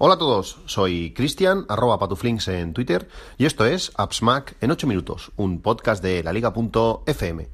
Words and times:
Hola 0.00 0.14
a 0.14 0.18
todos, 0.18 0.58
soy 0.66 1.12
Cristian, 1.12 1.66
arroba 1.68 1.98
patuflinks 1.98 2.46
en 2.46 2.72
Twitter, 2.72 3.08
y 3.36 3.46
esto 3.46 3.66
es 3.66 3.90
AppsMac 3.96 4.54
en 4.60 4.70
8 4.70 4.86
minutos, 4.86 5.32
un 5.34 5.60
podcast 5.60 6.04
de 6.04 6.22
la 6.22 6.32
liga.fm. 6.32 7.48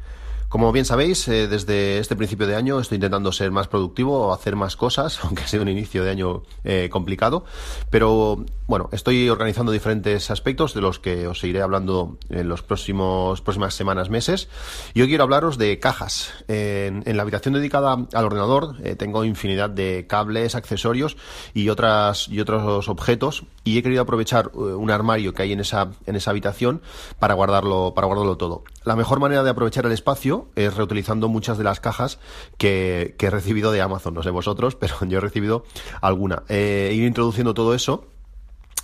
Como 0.54 0.70
bien 0.70 0.84
sabéis, 0.84 1.26
eh, 1.26 1.48
desde 1.48 1.98
este 1.98 2.14
principio 2.14 2.46
de 2.46 2.54
año 2.54 2.78
estoy 2.78 2.94
intentando 2.94 3.32
ser 3.32 3.50
más 3.50 3.66
productivo, 3.66 4.32
hacer 4.32 4.54
más 4.54 4.76
cosas, 4.76 5.18
aunque 5.24 5.42
ha 5.42 5.48
sido 5.48 5.64
un 5.64 5.68
inicio 5.68 6.04
de 6.04 6.10
año 6.12 6.44
eh, 6.62 6.88
complicado. 6.92 7.44
Pero 7.90 8.44
bueno, 8.68 8.88
estoy 8.92 9.28
organizando 9.28 9.72
diferentes 9.72 10.30
aspectos 10.30 10.72
de 10.72 10.80
los 10.80 11.00
que 11.00 11.26
os 11.26 11.42
iré 11.42 11.60
hablando 11.60 12.18
en 12.28 12.48
los 12.48 12.62
próximos 12.62 13.40
próximas 13.40 13.74
semanas, 13.74 14.10
meses. 14.10 14.48
Y 14.94 15.00
hoy 15.00 15.08
quiero 15.08 15.24
hablaros 15.24 15.58
de 15.58 15.80
cajas. 15.80 16.32
En, 16.46 17.02
la 17.04 17.22
habitación 17.22 17.54
dedicada 17.54 18.06
al 18.12 18.24
ordenador 18.24 18.76
eh, 18.84 18.94
tengo 18.94 19.24
infinidad 19.24 19.70
de 19.70 20.06
cables, 20.08 20.54
accesorios 20.54 21.16
y 21.52 21.68
otras 21.68 22.28
y 22.28 22.38
otros 22.38 22.88
objetos. 22.88 23.42
Y 23.64 23.78
he 23.78 23.82
querido 23.82 24.02
aprovechar 24.02 24.50
un 24.54 24.90
armario 24.90 25.32
que 25.32 25.42
hay 25.42 25.52
en 25.52 25.60
esa 25.60 25.92
en 26.06 26.16
esa 26.16 26.30
habitación 26.30 26.82
para 27.18 27.34
guardarlo 27.34 27.94
para 27.94 28.06
guardarlo 28.06 28.36
todo. 28.36 28.62
La 28.84 28.94
mejor 28.94 29.20
manera 29.20 29.42
de 29.42 29.50
aprovechar 29.50 29.86
el 29.86 29.92
espacio 29.92 30.48
es 30.54 30.74
reutilizando 30.76 31.28
muchas 31.28 31.56
de 31.58 31.64
las 31.64 31.80
cajas 31.80 32.18
que, 32.58 33.16
he 33.18 33.30
recibido 33.30 33.72
de 33.72 33.80
Amazon. 33.80 34.14
No 34.14 34.22
sé 34.22 34.30
vosotros, 34.30 34.74
pero 34.80 34.94
yo 35.06 35.18
he 35.18 35.20
recibido 35.20 35.64
alguna. 36.00 36.42
Eh, 36.48 36.92
ido 36.94 37.06
introduciendo 37.06 37.54
todo 37.54 37.74
eso 37.74 38.08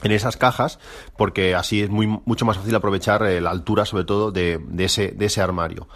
en 0.02 0.12
esas 0.12 0.37
cajas 0.37 0.79
porque 1.16 1.55
así 1.55 1.83
es 1.83 1.91
muy, 1.91 2.07
mucho 2.07 2.45
más 2.45 2.57
fácil 2.57 2.74
aprovechar 2.74 3.23
eh, 3.24 3.41
la 3.41 3.51
altura 3.51 3.85
sobre 3.85 4.05
todo 4.05 4.30
de, 4.33 4.60
ese, 4.79 5.09
de 5.09 5.27
ese 5.27 5.41
armario. 5.41 5.88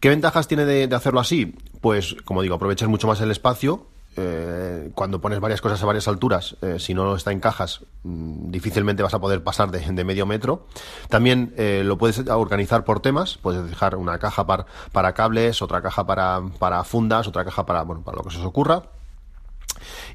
¿Qué 0.00 0.08
ventajas 0.08 0.48
tiene 0.48 0.64
de, 0.64 0.92
hacerlo 0.94 1.20
así? 1.20 1.54
Pues 1.80 2.16
como 2.24 2.42
digo, 2.42 2.54
aprovechas 2.54 2.88
mucho 2.88 3.06
más 3.06 3.20
el 3.20 3.30
espacio, 3.30 3.86
eh, 4.16 4.90
cuando 4.94 5.20
pones 5.20 5.40
varias 5.40 5.60
cosas 5.60 5.82
a 5.82 5.86
varias 5.86 6.08
alturas, 6.08 6.56
eh, 6.62 6.78
si 6.78 6.94
no 6.94 7.16
está 7.16 7.32
en 7.32 7.40
cajas, 7.40 7.80
mm, 8.02 8.50
difícilmente 8.50 9.02
vas 9.02 9.14
a 9.14 9.20
poder 9.20 9.42
pasar 9.42 9.70
de, 9.70 10.04
medio 10.04 10.26
metro. 10.26 10.66
También 11.08 11.54
eh, 11.56 11.82
lo 11.84 11.98
puedes 11.98 12.26
organizar 12.28 12.84
por 12.84 13.00
temas, 13.00 13.38
puedes 13.38 13.68
dejar 13.68 13.96
una 13.96 14.18
caja 14.18 14.46
para, 14.46 15.12
cables, 15.14 15.62
otra 15.62 15.82
caja 15.82 16.06
para, 16.06 16.42
para 16.58 16.84
fundas, 16.84 17.26
otra 17.26 17.44
caja 17.44 17.66
para, 17.66 17.82
bueno, 17.82 18.02
para 18.02 18.18
lo 18.18 18.24
que 18.24 18.30
se 18.30 18.38
os 18.38 18.44
ocurra. 18.44 18.84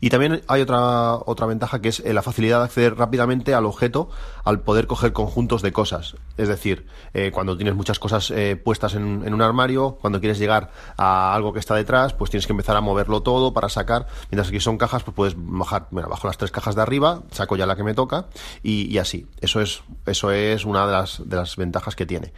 Y 0.01 0.09
también 0.09 0.41
hay 0.47 0.61
otra, 0.61 1.15
otra 1.15 1.45
ventaja 1.45 1.81
que 1.81 1.89
es 1.89 1.99
eh, 2.01 2.13
la 2.13 2.21
facilidad 2.21 2.59
de 2.59 2.65
acceder 2.65 2.95
rápidamente 2.95 3.53
al 3.53 3.65
objeto 3.65 4.09
al 4.43 4.61
poder 4.61 4.87
coger 4.87 5.13
conjuntos 5.13 5.61
de 5.61 5.71
cosas. 5.71 6.15
Es 6.37 6.47
decir, 6.47 6.87
eh, 7.13 7.31
cuando 7.31 7.55
tienes 7.57 7.75
muchas 7.75 7.99
cosas 7.99 8.31
eh, 8.31 8.55
puestas 8.55 8.95
en, 8.95 9.23
en, 9.25 9.33
un 9.33 9.41
armario, 9.41 9.97
cuando 10.01 10.19
quieres 10.19 10.39
llegar 10.39 10.71
a 10.97 11.35
algo 11.35 11.53
que 11.53 11.59
está 11.59 11.75
detrás, 11.75 12.13
pues 12.13 12.31
tienes 12.31 12.47
que 12.47 12.53
empezar 12.53 12.75
a 12.75 12.81
moverlo 12.81 13.21
todo 13.21 13.53
para 13.53 13.69
sacar. 13.69 14.07
Mientras 14.31 14.51
que 14.51 14.59
son 14.59 14.77
cajas, 14.77 15.03
pues 15.03 15.15
puedes 15.15 15.33
bajar, 15.37 15.87
bueno, 15.91 16.09
bajo 16.09 16.27
las 16.27 16.37
tres 16.37 16.51
cajas 16.51 16.75
de 16.75 16.81
arriba, 16.81 17.21
saco 17.31 17.55
ya 17.55 17.65
la 17.65 17.75
que 17.75 17.83
me 17.83 17.93
toca 17.93 18.27
y, 18.63 18.91
y 18.93 18.97
así. 18.97 19.27
Eso 19.41 19.61
es, 19.61 19.83
eso 20.05 20.31
es 20.31 20.65
una 20.65 20.85
de 20.85 20.91
las, 20.91 21.21
de 21.29 21.35
las 21.35 21.55
ventajas 21.55 21.95
que 21.95 22.05
tiene. 22.05 22.33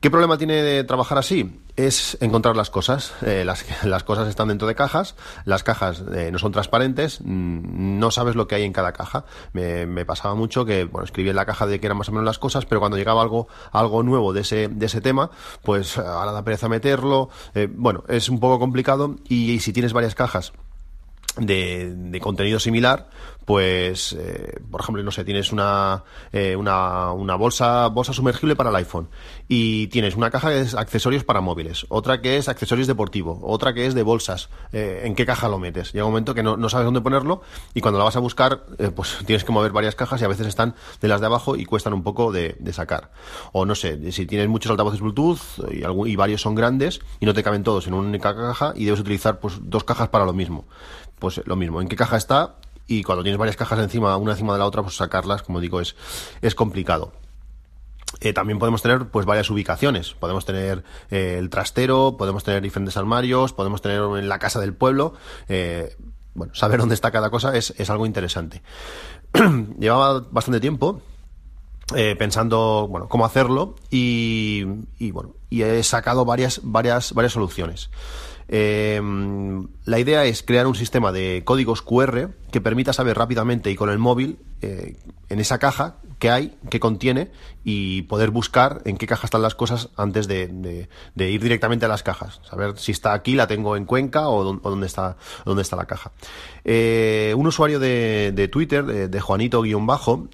¿Qué 0.00 0.10
problema 0.10 0.38
tiene 0.38 0.62
de 0.62 0.82
trabajar 0.82 1.18
así? 1.18 1.60
Es 1.76 2.16
encontrar 2.22 2.56
las 2.56 2.70
cosas. 2.70 3.12
Eh, 3.20 3.44
las, 3.84 4.02
cosas 4.02 4.28
están 4.28 4.48
dentro 4.48 4.66
de 4.66 4.74
cajas, 4.74 5.14
las 5.44 5.62
cajas 5.62 6.02
eh, 6.14 6.30
no 6.32 6.38
son 6.38 6.52
transparentes, 6.52 7.20
mm, 7.20 7.98
no 7.98 8.10
sabes 8.10 8.34
lo 8.34 8.48
que 8.48 8.54
hay 8.54 8.62
en 8.62 8.72
cada 8.72 8.94
caja. 8.94 9.26
Me, 9.52 10.06
pasaba 10.06 10.34
mucho 10.34 10.64
que, 10.64 10.84
bueno, 10.84 11.04
escribía 11.04 11.32
en 11.32 11.36
la 11.36 11.44
caja 11.44 11.66
de 11.66 11.80
que 11.80 11.86
eran 11.86 11.98
más 11.98 12.08
o 12.08 12.12
menos 12.12 12.24
las 12.24 12.38
cosas, 12.38 12.64
pero 12.64 12.80
cuando 12.80 12.96
llegaba 12.96 13.20
algo, 13.20 13.48
algo 13.72 14.02
nuevo 14.02 14.32
de 14.32 14.40
ese, 14.40 14.68
de 14.68 14.86
ese 14.86 15.02
tema, 15.02 15.30
pues 15.62 15.98
ahora 15.98 16.32
da 16.32 16.44
pereza 16.44 16.70
meterlo. 16.70 17.28
Eh, 17.54 17.68
bueno, 17.70 18.04
es 18.08 18.30
un 18.30 18.40
poco 18.40 18.58
complicado 18.58 19.16
y, 19.28 19.50
y 19.52 19.60
si 19.60 19.74
tienes 19.74 19.92
varias 19.92 20.14
cajas 20.14 20.54
de, 21.36 21.92
de, 21.94 22.20
contenido 22.20 22.58
similar, 22.58 23.08
pues, 23.50 24.12
eh, 24.12 24.60
por 24.70 24.80
ejemplo, 24.80 25.02
no 25.02 25.10
sé, 25.10 25.24
tienes 25.24 25.50
una, 25.50 26.04
eh, 26.32 26.54
una, 26.54 27.34
bolsa, 27.34 27.88
bolsa 27.88 28.12
sumergible 28.12 28.54
para 28.54 28.70
el 28.70 28.76
iPhone 28.76 29.08
y 29.48 29.88
tienes 29.88 30.14
una 30.14 30.30
caja 30.30 30.50
que 30.50 30.60
es 30.60 30.76
accesorios 30.76 31.24
para 31.24 31.40
móviles, 31.40 31.84
otra 31.88 32.20
que 32.20 32.36
es 32.36 32.48
accesorios 32.48 32.86
deportivos, 32.86 33.40
otra 33.42 33.74
que 33.74 33.86
es 33.86 33.94
de 33.94 34.04
bolsas. 34.04 34.50
Eh, 34.72 35.02
¿En 35.02 35.16
qué 35.16 35.26
caja 35.26 35.48
lo 35.48 35.58
metes? 35.58 35.92
Llega 35.92 36.04
un 36.04 36.12
momento 36.12 36.32
que 36.32 36.44
no, 36.44 36.56
no, 36.56 36.68
sabes 36.68 36.84
dónde 36.84 37.00
ponerlo 37.00 37.42
y 37.74 37.80
cuando 37.80 37.98
la 37.98 38.04
vas 38.04 38.14
a 38.14 38.20
buscar, 38.20 38.66
pues 38.94 39.18
tienes 39.26 39.42
que 39.42 39.50
mover 39.50 39.72
varias 39.72 39.96
cajas 39.96 40.22
y 40.22 40.24
a 40.24 40.28
veces 40.28 40.46
están 40.46 40.76
de 41.00 41.08
las 41.08 41.20
de 41.20 41.26
abajo 41.26 41.56
y 41.56 41.64
cuestan 41.64 41.92
un 41.92 42.04
poco 42.04 42.30
de, 42.30 42.54
de 42.60 42.72
sacar. 42.72 43.10
O 43.50 43.66
no 43.66 43.74
sé, 43.74 44.12
si 44.12 44.26
tienes 44.26 44.46
muchos 44.46 44.70
altavoces 44.70 45.00
Bluetooth 45.00 45.40
y, 45.72 45.82
algún, 45.82 46.06
y 46.06 46.14
varios 46.14 46.40
son 46.40 46.54
grandes 46.54 47.00
y 47.18 47.26
no 47.26 47.34
te 47.34 47.42
caben 47.42 47.64
todos 47.64 47.88
en 47.88 47.94
una 47.94 48.06
única 48.06 48.32
caja 48.32 48.74
y 48.76 48.84
debes 48.84 49.00
utilizar 49.00 49.40
pues 49.40 49.58
dos 49.60 49.82
cajas 49.82 50.08
para 50.08 50.24
lo 50.24 50.34
mismo. 50.34 50.66
Pues 51.18 51.42
lo 51.46 51.56
mismo, 51.56 51.82
¿en 51.82 51.88
qué 51.88 51.96
caja 51.96 52.16
está? 52.16 52.54
Y 52.90 53.04
cuando 53.04 53.22
tienes 53.22 53.38
varias 53.38 53.56
cajas 53.56 53.78
encima, 53.78 54.16
una 54.16 54.32
encima 54.32 54.52
de 54.52 54.58
la 54.58 54.66
otra, 54.66 54.82
pues 54.82 54.96
sacarlas, 54.96 55.44
como 55.44 55.60
digo, 55.60 55.80
es, 55.80 55.94
es 56.42 56.56
complicado. 56.56 57.12
Eh, 58.20 58.32
también 58.32 58.58
podemos 58.58 58.82
tener 58.82 59.06
pues 59.06 59.26
varias 59.26 59.48
ubicaciones. 59.48 60.14
Podemos 60.14 60.44
tener 60.44 60.82
eh, 61.12 61.36
el 61.38 61.50
trastero, 61.50 62.16
podemos 62.18 62.42
tener 62.42 62.60
diferentes 62.62 62.96
armarios, 62.96 63.52
podemos 63.52 63.80
tener 63.80 64.02
en 64.02 64.28
la 64.28 64.40
casa 64.40 64.58
del 64.58 64.74
pueblo. 64.74 65.14
Eh, 65.48 65.96
bueno, 66.34 66.52
saber 66.52 66.80
dónde 66.80 66.96
está 66.96 67.12
cada 67.12 67.30
cosa 67.30 67.56
es, 67.56 67.72
es 67.78 67.88
algo 67.90 68.06
interesante. 68.06 68.60
Llevaba 69.78 70.26
bastante 70.28 70.58
tiempo 70.58 71.00
pensando 72.18 72.86
bueno 72.88 73.08
cómo 73.08 73.24
hacerlo 73.24 73.74
y, 73.90 74.64
y, 75.00 75.10
bueno 75.10 75.34
y 75.48 75.62
he 75.62 75.82
sacado 75.82 76.24
varias 76.24 76.60
varias 76.62 77.12
varias 77.14 77.32
soluciones 77.32 77.90
eh, 78.52 79.00
la 79.84 79.98
idea 80.00 80.24
es 80.24 80.42
crear 80.42 80.66
un 80.66 80.74
sistema 80.74 81.12
de 81.12 81.42
códigos 81.44 81.82
QR 81.82 82.30
que 82.50 82.60
permita 82.60 82.92
saber 82.92 83.16
rápidamente 83.16 83.70
y 83.70 83.76
con 83.76 83.90
el 83.90 83.98
móvil 83.98 84.38
eh, 84.60 84.96
en 85.28 85.38
esa 85.38 85.60
caja 85.60 85.98
qué 86.18 86.30
hay, 86.30 86.56
qué 86.68 86.80
contiene 86.80 87.30
y 87.62 88.02
poder 88.02 88.30
buscar 88.30 88.82
en 88.86 88.96
qué 88.96 89.06
caja 89.06 89.28
están 89.28 89.42
las 89.42 89.54
cosas 89.54 89.90
antes 89.96 90.26
de, 90.26 90.88
ir 91.16 91.40
directamente 91.40 91.86
a 91.86 91.88
las 91.88 92.02
cajas. 92.02 92.40
Saber 92.42 92.76
si 92.76 92.90
está 92.90 93.12
aquí, 93.12 93.36
la 93.36 93.46
tengo 93.46 93.76
en 93.76 93.84
Cuenca 93.84 94.28
o, 94.28 94.42
dónde, 94.42 94.86
está, 94.86 95.16
dónde 95.44 95.62
está 95.62 95.76
la 95.76 95.86
caja. 95.86 96.10
Eh, 96.64 97.32
un 97.36 97.46
usuario 97.46 97.78
de, 97.78 98.48
Twitter, 98.50 98.84
de, 98.84 99.20
Juanito-Bajo, 99.20 100.28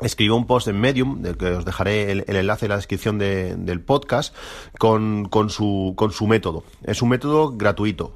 escribió 0.00 0.36
un 0.36 0.46
post 0.46 0.68
en 0.68 0.80
Medium, 0.80 1.22
del 1.22 1.36
que 1.36 1.46
os 1.46 1.64
dejaré 1.64 2.12
el, 2.12 2.24
enlace 2.26 2.66
en 2.66 2.70
la 2.70 2.76
descripción 2.76 3.18
del 3.18 3.80
podcast, 3.80 4.34
con, 4.78 5.26
con, 5.26 5.50
su, 5.50 5.94
con 5.96 6.12
su 6.12 6.26
método. 6.26 6.64
Es 6.84 7.02
un 7.02 7.08
método 7.08 7.56
gratuito. 7.56 8.14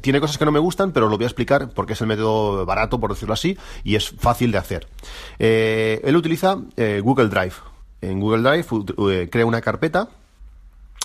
tiene 0.00 0.20
cosas 0.20 0.38
que 0.38 0.44
no 0.44 0.52
me 0.52 0.58
gustan, 0.58 0.92
pero 0.92 1.08
lo 1.08 1.16
voy 1.16 1.24
a 1.24 1.28
explicar 1.28 1.70
porque 1.70 1.94
es 1.94 2.00
el 2.00 2.06
método 2.06 2.66
barato, 2.66 3.00
por 3.00 3.10
decirlo 3.10 3.34
así, 3.34 3.56
y 3.84 3.96
es 3.96 4.10
fácil 4.10 4.52
de 4.52 4.58
hacer. 4.58 4.86
Eh, 5.38 6.00
él 6.04 6.16
utiliza 6.16 6.58
eh, 6.76 7.00
Google 7.02 7.28
Drive. 7.28 7.54
En 8.00 8.20
Google 8.20 8.42
Drive 8.42 8.66
eh, 9.10 9.28
crea 9.30 9.46
una 9.46 9.60
carpeta 9.60 10.08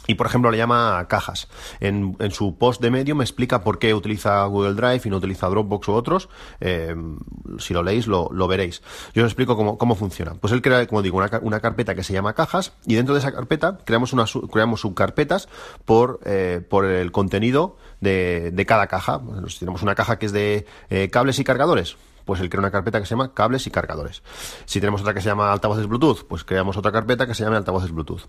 y 0.08 0.16
por 0.16 0.26
ejemplo 0.26 0.50
le 0.50 0.58
llama 0.58 1.06
cajas. 1.08 1.48
En, 1.80 2.16
en, 2.20 2.32
su 2.32 2.58
post 2.58 2.82
de 2.82 2.90
Medium 2.90 3.22
explica 3.22 3.62
por 3.62 3.78
qué 3.78 3.94
utiliza 3.94 4.44
Google 4.46 4.74
Drive 4.74 5.02
y 5.06 5.10
no 5.10 5.18
utiliza 5.18 5.48
Dropbox 5.48 5.88
u 5.90 5.94
otros. 5.94 6.30
Eh, 6.60 6.96
si 7.60 7.74
lo 7.74 7.84
leéis 7.84 8.08
lo, 8.08 8.30
lo, 8.32 8.48
veréis. 8.48 8.82
Yo 9.14 9.24
os 9.24 9.30
explico 9.30 9.56
cómo, 9.56 9.78
cómo, 9.78 9.96
funciona. 9.96 10.34
Pues 10.36 10.54
él 10.54 10.62
crea, 10.62 10.88
como 10.88 11.02
digo, 11.02 11.18
una, 11.18 11.30
una, 11.42 11.60
carpeta 11.60 11.96
que 11.96 12.04
se 12.04 12.14
llama 12.14 12.34
cajas 12.34 12.74
y 12.86 12.96
dentro 12.96 13.14
de 13.14 13.20
esa 13.20 13.32
carpeta 13.32 13.80
creamos, 13.84 14.14
una, 14.14 14.26
creamos 14.52 14.82
subcarpetas 14.82 15.50
por, 15.86 16.20
eh, 16.26 16.62
por 16.68 16.86
el 16.86 17.12
contenido 17.12 17.78
de, 18.00 18.52
de 18.52 18.66
cada 18.66 18.88
caja. 18.88 19.22
si 19.48 19.60
tenemos 19.60 19.82
una 19.82 19.96
caja 19.96 20.18
que 20.18 20.28
es 20.28 20.32
de 20.32 20.66
eh, 20.90 21.10
cables 21.10 21.40
y 21.40 21.44
cargadores, 21.44 21.98
pues 22.28 22.42
él 22.42 22.50
crea 22.50 22.60
una 22.60 22.70
carpeta 22.70 23.00
que 23.00 23.06
se 23.06 23.12
llama 23.12 23.34
cables 23.34 23.66
y 23.66 23.72
cargadores. 23.72 24.22
Si 24.66 24.80
tenemos 24.80 25.02
otra 25.02 25.14
que 25.14 25.22
se 25.22 25.30
llama 25.30 25.52
altavoces 25.52 25.88
Bluetooth, 25.88 26.28
pues 26.28 26.44
creamos 26.44 26.78
otra 26.78 26.92
carpeta 26.92 27.26
que 27.26 27.34
se 27.34 27.44
llame 27.44 27.56
altavoces 27.56 27.92
Bluetooth. 27.92 28.22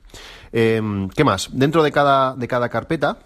Em, 0.52 1.08
¿Qué 1.10 1.24
más? 1.24 1.50
Dentro 1.52 1.82
de 1.82 1.90
cada, 1.90 2.34
de 2.36 2.46
cada 2.46 2.68
carpeta, 2.68 3.18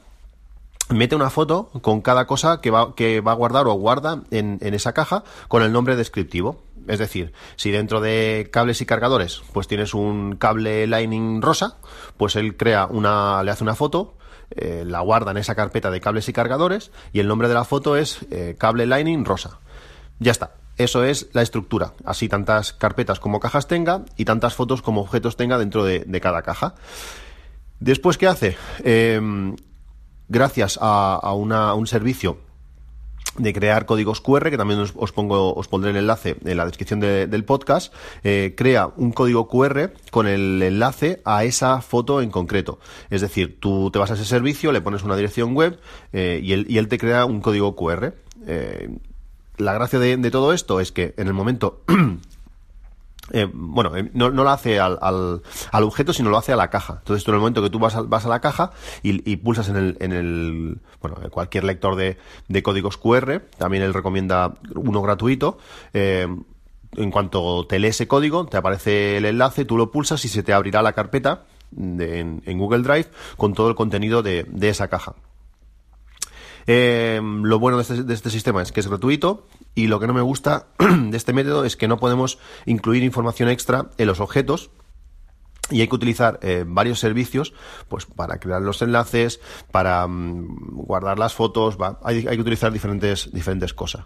mete 0.89 1.15
una 1.15 1.31
foto 1.31 1.69
con 1.83 2.01
cada 2.01 2.27
cosa 2.27 2.61
que 2.61 2.71
va, 2.71 2.95
que 2.95 3.21
va 3.21 3.33
a 3.33 3.37
guardar 3.37 3.67
o 3.67 3.75
guarda 3.75 4.23
en, 4.31 4.59
en 4.63 4.75
esa 4.75 4.95
caja 4.95 5.25
con 5.49 5.63
el 5.63 5.73
nombre 5.73 5.95
descriptivo. 5.95 6.63
Es 6.89 6.99
decir, 6.99 7.33
si 7.57 7.71
dentro 7.71 8.01
de 8.01 8.49
cables 8.51 8.81
y 8.81 8.87
cargadores, 8.87 9.43
pues 9.53 9.69
tienes 9.69 9.95
un 9.95 10.37
cable 10.37 10.87
Lightning 10.87 11.41
rosa, 11.43 11.77
pues 12.17 12.35
él 12.35 12.57
crea 12.57 12.87
una, 12.87 13.43
le 13.45 13.53
hace 13.53 13.63
una 13.63 13.77
foto, 13.77 14.15
eh, 14.51 14.85
la 14.87 15.01
guarda 15.01 15.31
en 15.31 15.37
esa 15.37 15.55
carpeta 15.55 15.91
de 15.91 16.01
cables 16.01 16.29
y 16.29 16.33
cargadores 16.33 16.91
y 17.13 17.21
el 17.21 17.29
nombre 17.29 17.49
de 17.49 17.55
la 17.55 17.65
foto 17.65 17.97
es 17.97 18.27
eh, 18.31 18.57
cable 18.59 18.87
Lightning 18.87 19.25
rosa. 19.25 19.61
Ya 20.19 20.33
está. 20.33 20.62
Eso 20.77 21.05
es 21.05 21.29
la 21.33 21.43
estructura. 21.43 21.93
Así 22.05 22.29
tantas 22.29 22.73
carpetas 22.73 23.21
como 23.21 23.41
cajas 23.41 23.69
tenga 23.69 24.05
y 24.17 24.25
tantas 24.25 24.55
fotos 24.55 24.83
como 24.83 25.03
objetos 25.03 25.37
tenga 25.37 25.59
dentro 25.59 25.85
de, 25.85 26.21
cada 26.21 26.43
caja. 26.43 26.75
Después, 27.81 28.17
¿qué 28.17 28.27
hace? 28.27 28.57
Em, 28.85 29.57
gracias 30.29 30.79
a, 30.81 31.33
un 31.35 31.87
servicio 31.87 32.39
de 33.39 33.53
crear 33.53 33.87
códigos 33.87 34.21
QR, 34.21 34.51
que 34.51 34.59
también 34.59 34.81
os, 34.81 35.13
pongo, 35.13 35.55
os 35.55 35.69
pondré 35.69 35.91
el 35.91 35.97
enlace 35.97 36.37
en 36.45 36.57
la 36.57 36.67
descripción 36.67 37.01
del 37.01 37.45
podcast, 37.45 37.95
eh, 38.25 38.55
crea 38.57 38.93
un 38.97 39.13
código 39.13 39.49
QR 39.49 39.93
con 40.11 40.27
el 40.27 40.63
enlace 40.63 41.23
a 41.25 41.45
esa 41.45 41.81
foto 41.81 42.21
en 42.21 42.31
concreto. 42.31 42.79
Es 43.11 43.21
decir, 43.21 43.59
tú 43.61 43.91
te 43.91 43.99
vas 43.99 44.11
a 44.11 44.15
ese 44.15 44.25
servicio, 44.25 44.73
le 44.73 44.81
pones 44.81 45.03
una 45.03 45.17
dirección 45.17 45.55
web 45.55 45.79
eh, 46.13 46.41
y, 46.43 46.53
él, 46.53 46.89
te 46.89 46.99
crea 46.99 47.25
un 47.25 47.41
código 47.41 47.75
QR. 47.75 48.15
Eh, 48.47 48.91
la 49.59 49.75
gracia 49.75 49.99
de, 49.99 50.31
todo 50.31 50.53
esto 50.53 50.81
es 50.81 50.93
que 50.93 51.15
en 51.17 51.29
el 51.29 51.35
momento 51.35 51.83
Eh, 53.31 53.49
bueno, 53.51 53.97
eh, 53.97 54.11
no, 54.13 54.31
lo 54.31 54.51
hace 54.51 54.79
al, 54.81 54.99
al, 55.01 55.83
objeto, 55.85 56.13
sino 56.13 56.29
lo 56.29 56.37
hace 56.37 56.53
a 56.53 56.57
la 56.57 56.69
caja. 56.71 56.97
Entonces, 56.99 57.25
tú 57.25 57.31
en 57.31 57.37
el 57.37 57.41
momento 57.41 57.63
que 57.63 57.71
tú 57.71 57.79
vas 57.79 57.95
a, 57.95 58.03
vas 58.03 58.27
a 58.27 58.29
la 58.29 58.41
caja 58.41 58.73
y, 59.03 59.37
pulsas 59.37 59.69
en 59.69 59.77
el, 59.77 59.97
en 60.01 60.13
el, 60.13 60.79
bueno, 61.01 61.17
cualquier 61.31 61.65
lector 61.65 61.97
de, 61.97 62.19
de 62.49 62.63
códigos 62.63 62.99
QR, 62.99 63.41
también 63.57 63.85
él 63.85 63.95
recomienda 63.95 64.55
uno 64.75 65.01
gratuito, 65.01 65.57
eh, 65.95 66.27
en 66.97 67.11
cuanto 67.11 67.65
te 67.67 67.79
lee 67.79 67.89
ese 67.89 68.07
código, 68.07 68.45
te 68.47 68.59
aparece 68.59 69.17
el 69.17 69.25
enlace, 69.25 69.65
tú 69.65 69.79
lo 69.79 69.91
pulsas 69.91 70.25
y 70.27 70.29
se 70.29 70.43
te 70.43 70.53
abrirá 70.53 70.83
la 70.83 70.93
carpeta 70.93 71.45
en, 71.79 72.43
en, 72.45 72.59
Google 72.59 72.83
Drive 72.83 73.07
con 73.39 73.55
todo 73.55 73.69
el 73.71 73.75
contenido 73.75 74.23
de, 74.23 74.45
de 74.51 74.69
esa 74.69 74.89
caja. 74.89 75.15
Eh, 76.67 77.21
lo 77.23 77.59
bueno 77.59 77.81
este, 77.81 78.03
de 78.03 78.15
este, 78.15 78.31
sistema 78.31 78.63
es 78.63 78.73
que 78.73 78.81
es 78.81 78.89
gratuito 78.89 79.47
y 79.75 79.87
lo 79.87 80.01
que 80.01 80.07
no 80.07 80.15
me 80.15 80.21
gusta 80.21 80.69
de 80.79 81.17
este 81.17 81.33
método 81.33 81.65
es 81.65 81.77
que 81.77 81.89
no 81.89 81.99
podemos 81.99 82.39
incluir 82.67 83.03
información 83.03 83.49
extra 83.49 83.91
en 83.99 84.07
los 84.07 84.21
objetos 84.21 84.71
y 85.71 85.81
hay 85.81 85.89
que 85.89 85.95
utilizar 85.95 86.39
eh, 86.43 86.65
varios 86.67 86.99
servicios 86.99 87.55
pues 87.89 88.07
para 88.07 88.39
crear 88.39 88.63
los 88.63 88.83
enlaces 88.83 89.41
para 89.71 90.07
mm, 90.07 90.85
guardar 90.87 91.19
las 91.19 91.35
fotos 91.35 91.77
hay, 92.03 92.25
que 92.25 92.41
utilizar 92.41 92.73
diferentes 92.73 93.33
diferentes 93.33 93.75
cosas. 93.75 94.05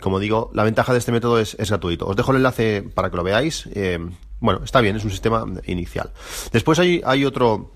Como 0.00 0.20
digo 0.20 0.50
la 0.54 0.64
ventaja 0.64 0.92
de 0.92 1.00
este 1.00 1.10
método 1.10 1.40
es, 1.40 1.56
gratuito. 1.56 2.06
Os 2.06 2.16
dejo 2.16 2.30
el 2.30 2.36
enlace 2.36 2.82
para 2.82 3.10
que 3.10 3.16
lo 3.16 3.24
veáis. 3.24 3.68
Eh, 3.72 3.98
bueno 4.40 4.60
está 4.62 4.80
bien 4.80 4.96
es 4.96 5.04
un 5.04 5.10
sistema 5.10 5.44
inicial. 5.66 6.12
Después 6.52 6.78
hay 6.78 7.24
otro 7.24 7.72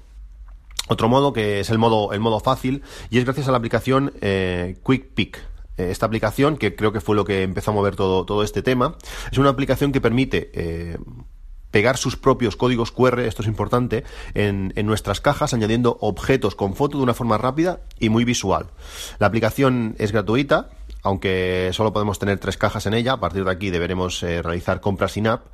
otro 0.93 1.09
modo 1.09 1.33
que 1.33 1.61
es 1.61 1.71
el 1.71 1.79
modo, 1.79 2.13
el 2.13 2.21
modo 2.21 2.41
fácil 2.41 2.83
y 3.11 3.19
es 3.19 3.25
gracias 3.25 3.49
a 3.49 3.51
la 3.51 3.59
aplicación 3.59 4.13
eh, 4.21 4.77
Quick 4.87 5.15
Pick. 5.15 5.39
Eh, 5.79 5.91
esta 5.91 6.07
aplicación, 6.07 6.57
que 6.59 6.77
creo 6.77 6.93
que 6.93 7.01
fue 7.01 7.17
lo 7.17 7.25
que 7.25 7.43
empezó 7.43 7.71
a 7.71 7.75
mover 7.75 7.97
todo, 7.97 8.25
todo 8.27 8.43
este 8.43 8.63
tema, 8.63 8.97
es 9.31 9.39
una 9.39 9.51
aplicación 9.51 9.91
que 9.91 10.01
permite 10.01 10.51
eh, 10.55 10.99
pegar 11.71 11.97
sus 11.97 12.17
propios 12.17 12.57
códigos 12.57 12.93
QR, 12.93 13.21
esto 13.21 13.41
es 13.43 13.49
importante, 13.49 14.05
en, 14.35 14.75
en, 14.77 14.87
nuestras 14.87 15.23
cajas, 15.23 15.55
añadiendo 15.55 15.97
objetos 16.01 16.55
con 16.55 16.75
foto 16.75 16.99
de 16.99 17.05
una 17.05 17.15
forma 17.15 17.39
rápida 17.39 17.81
y 17.99 18.11
muy 18.11 18.25
visual. 18.25 18.67
La 19.19 19.27
aplicación 19.27 19.97
es 19.99 20.13
gratuita, 20.13 20.69
aunque 21.03 21.71
solo 21.73 21.93
podemos 21.93 22.19
tener 22.19 22.39
tres 22.39 22.57
cajas 22.57 22.87
en 22.87 22.95
ella, 22.95 23.15
a 23.15 23.21
partir 23.21 23.45
de 23.45 23.51
aquí 23.51 23.71
deberemos 23.71 24.23
eh, 24.23 24.41
realizar 24.43 24.81
compras 24.81 25.13
sin 25.13 25.27
app 25.27 25.47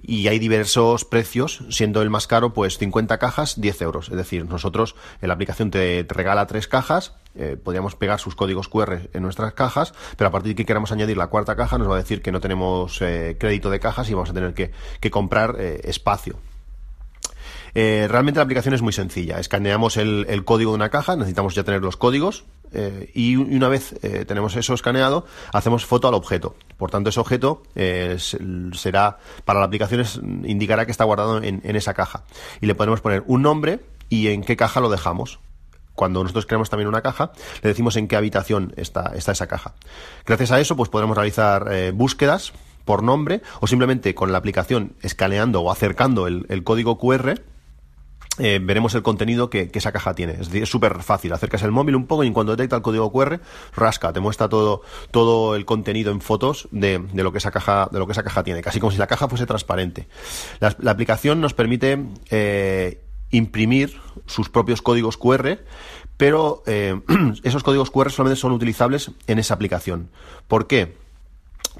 y 0.00 0.28
hay 0.28 0.38
diversos 0.38 1.04
precios, 1.04 1.64
siendo 1.70 2.02
el 2.02 2.10
más 2.10 2.26
caro 2.26 2.52
pues 2.52 2.78
50 2.78 3.18
cajas, 3.18 3.60
10 3.60 3.82
euros. 3.82 4.08
Es 4.10 4.16
decir, 4.16 4.44
nosotros 4.46 4.94
en 5.20 5.28
la 5.28 5.34
aplicación 5.34 5.70
te, 5.70 6.06
regala 6.08 6.46
tres 6.46 6.68
cajas, 6.68 7.14
eh, 7.34 7.56
podríamos 7.62 7.96
pegar 7.96 8.20
sus 8.20 8.34
códigos 8.34 8.68
QR 8.68 9.08
en 9.12 9.22
nuestras 9.22 9.54
cajas, 9.54 9.94
pero 10.16 10.28
a 10.28 10.30
partir 10.30 10.50
de 10.50 10.56
que 10.56 10.66
queramos 10.66 10.92
añadir 10.92 11.16
la 11.16 11.28
cuarta 11.28 11.56
caja 11.56 11.78
nos 11.78 11.88
va 11.88 11.94
a 11.94 11.98
decir 11.98 12.20
que 12.20 12.32
no 12.32 12.40
tenemos 12.40 13.00
eh, 13.00 13.36
crédito 13.38 13.70
de 13.70 13.80
cajas 13.80 14.10
y 14.10 14.14
vamos 14.14 14.30
a 14.30 14.34
tener 14.34 14.54
que 14.54 15.10
comprar 15.10 15.56
espacio. 15.60 16.36
Realmente 17.74 18.38
la 18.38 18.44
aplicación 18.44 18.74
es 18.74 18.82
muy 18.82 18.92
sencilla. 18.92 19.38
Escaneamos 19.38 19.96
el, 19.96 20.26
el, 20.28 20.44
código 20.44 20.72
de 20.72 20.76
una 20.76 20.90
caja, 20.90 21.16
necesitamos 21.16 21.54
ya 21.54 21.64
tener 21.64 21.82
los 21.82 21.96
códigos, 21.96 22.44
eh, 22.74 23.10
y 23.14 23.36
una 23.36 23.68
vez 23.68 23.94
eh, 24.02 24.24
tenemos 24.26 24.56
eso 24.56 24.74
escaneado, 24.74 25.26
hacemos 25.52 25.84
foto 25.84 26.08
al 26.08 26.14
objeto. 26.14 26.54
Por 26.76 26.90
tanto, 26.90 27.10
ese 27.10 27.20
objeto 27.20 27.62
eh, 27.74 28.16
será, 28.72 29.18
para 29.44 29.60
la 29.60 29.66
aplicación, 29.66 30.04
indicará 30.44 30.86
que 30.86 30.92
está 30.92 31.04
guardado 31.04 31.42
en, 31.42 31.60
esa 31.76 31.94
caja. 31.94 32.24
Y 32.60 32.66
le 32.66 32.74
podemos 32.74 33.00
poner 33.00 33.22
un 33.26 33.42
nombre 33.42 33.80
y 34.08 34.28
en 34.28 34.42
qué 34.42 34.56
caja 34.56 34.80
lo 34.80 34.90
dejamos 34.90 35.40
cuando 35.94 36.22
nosotros 36.22 36.46
creamos 36.46 36.70
también 36.70 36.88
una 36.88 37.02
caja, 37.02 37.32
le 37.62 37.68
decimos 37.68 37.96
en 37.96 38.08
qué 38.08 38.16
habitación 38.16 38.72
está, 38.76 39.12
está 39.14 39.32
esa 39.32 39.46
caja. 39.46 39.74
Gracias 40.24 40.50
a 40.50 40.58
eso, 40.58 40.74
pues 40.74 40.88
podremos 40.88 41.14
realizar 41.14 41.92
búsquedas 41.92 42.54
por 42.86 43.02
nombre 43.02 43.42
o 43.60 43.66
simplemente 43.66 44.14
con 44.14 44.32
la 44.32 44.38
aplicación 44.38 44.94
escaneando 45.02 45.60
o 45.60 45.70
acercando 45.70 46.26
el 46.26 46.64
código 46.64 46.98
QR 46.98 47.42
eh, 48.38 48.60
veremos 48.62 48.94
el 48.94 49.02
contenido 49.02 49.50
que, 49.50 49.70
esa 49.72 49.92
caja 49.92 50.14
tiene. 50.14 50.38
Es 50.40 50.68
súper 50.68 51.02
fácil. 51.02 51.32
Acercas 51.32 51.62
el 51.62 51.70
móvil 51.70 51.96
un 51.96 52.06
poco 52.06 52.24
y 52.24 52.26
en 52.26 52.32
cuanto 52.32 52.52
detecta 52.52 52.76
el 52.76 52.82
código 52.82 53.12
QR, 53.12 53.40
rasca, 53.74 54.12
te 54.12 54.20
muestra 54.20 54.48
todo, 54.48 54.82
todo 55.10 55.54
el 55.54 55.66
contenido 55.66 56.12
en 56.12 56.20
fotos 56.20 56.68
de, 56.70 56.98
de, 57.12 57.22
lo 57.22 57.32
que 57.32 57.38
esa 57.38 57.50
caja, 57.50 57.88
de 57.92 57.98
lo 57.98 58.06
que 58.06 58.12
esa 58.12 58.22
caja 58.22 58.42
tiene, 58.42 58.62
casi 58.62 58.80
como 58.80 58.90
si 58.90 58.98
la 58.98 59.06
caja 59.06 59.28
fuese 59.28 59.44
transparente. 59.44 60.08
La, 60.60 60.90
aplicación 60.90 61.40
nos 61.40 61.52
permite 61.52 61.98
eh, 62.30 63.02
imprimir 63.30 64.00
sus 64.26 64.48
propios 64.48 64.80
códigos 64.80 65.18
QR, 65.18 65.58
pero 66.16 66.62
eh, 66.66 67.00
esos 67.42 67.62
códigos 67.62 67.90
QR 67.90 68.10
solamente 68.10 68.40
son 68.40 68.52
utilizables 68.52 69.10
en 69.26 69.40
esa 69.40 69.54
aplicación. 69.54 70.08
¿Por 70.48 70.66
qué? 70.66 71.01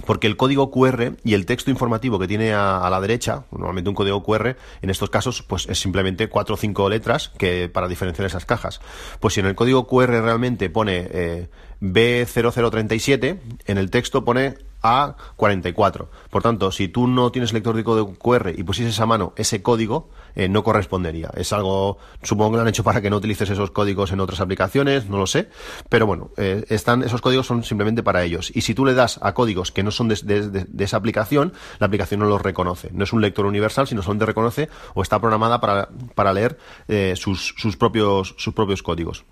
Porque 0.06 0.26
el 0.26 0.36
código 0.36 0.70
QR 0.70 1.16
y 1.24 1.34
el 1.34 1.46
texto 1.46 1.70
informativo 1.70 2.18
que 2.18 2.28
tiene 2.28 2.52
a, 2.52 2.88
la 2.90 3.00
derecha, 3.00 3.44
normalmente 3.50 3.90
un 3.90 3.94
código 3.94 4.22
QR, 4.22 4.56
en 4.80 4.90
estos 4.90 5.10
casos, 5.10 5.42
pues 5.42 5.68
es 5.68 5.78
simplemente 5.78 6.28
cuatro 6.28 6.54
o 6.54 6.58
cinco 6.58 6.88
letras 6.88 7.30
que 7.38 7.68
para 7.68 7.88
diferenciar 7.88 8.26
esas 8.26 8.44
cajas. 8.44 8.80
Pues 9.20 9.34
si 9.34 9.40
en 9.40 9.46
el 9.46 9.54
código 9.54 9.86
QR 9.86 10.08
realmente 10.08 10.70
pone 10.70 11.08
eh, 11.10 11.48
B0037, 11.80 13.38
en 13.66 13.78
el 13.78 13.90
texto 13.90 14.24
pone 14.24 14.54
A44. 14.82 16.08
Por 16.30 16.42
tanto, 16.42 16.72
si 16.72 16.88
tú 16.88 17.06
no 17.06 17.30
tienes 17.30 17.52
lector 17.52 17.76
de 17.76 17.84
código 17.84 18.14
QR 18.14 18.52
y 18.56 18.62
pusieses 18.62 18.98
a 19.00 19.06
mano 19.06 19.32
ese 19.36 19.62
código, 19.62 20.10
eh, 20.34 20.48
no 20.48 20.62
correspondería. 20.62 21.30
Es 21.36 21.52
algo, 21.52 21.98
supongo 22.22 22.52
que 22.52 22.56
lo 22.56 22.62
han 22.62 22.68
hecho 22.68 22.84
para 22.84 23.00
que 23.00 23.10
no 23.10 23.16
utilices 23.16 23.48
esos 23.50 23.70
códigos 23.70 24.12
en 24.12 24.20
otras 24.20 24.40
aplicaciones, 24.40 25.08
no 25.08 25.18
lo 25.18 25.26
sé, 25.26 25.48
pero 25.88 26.06
bueno, 26.06 26.30
eh, 26.36 26.64
están, 26.68 27.02
esos 27.02 27.20
códigos 27.20 27.46
son 27.46 27.64
simplemente 27.64 28.02
para 28.02 28.22
ellos. 28.24 28.50
Y 28.54 28.62
si 28.62 28.74
tú 28.74 28.84
le 28.84 28.94
das 28.94 29.18
a 29.22 29.34
códigos 29.34 29.72
que 29.72 29.82
no 29.82 29.90
son 29.90 30.08
de, 30.08 30.66
esa 30.78 30.96
aplicación, 30.96 31.52
la 31.78 31.86
aplicación 31.86 32.20
no 32.20 32.26
los 32.26 32.42
reconoce. 32.42 32.90
No 32.92 33.04
es 33.04 33.12
un 33.12 33.20
lector 33.20 33.46
universal, 33.46 33.86
sino 33.86 34.02
de 34.02 34.26
reconoce 34.26 34.68
o 34.94 35.02
está 35.02 35.20
programada 35.20 35.60
para, 35.60 35.88
para 36.14 36.32
leer 36.32 36.58
eh, 36.88 37.14
sus, 37.16 37.54
sus, 37.56 37.76
propios, 37.76 38.34
sus 38.36 38.52
propios 38.52 38.82
códigos. 38.82 39.24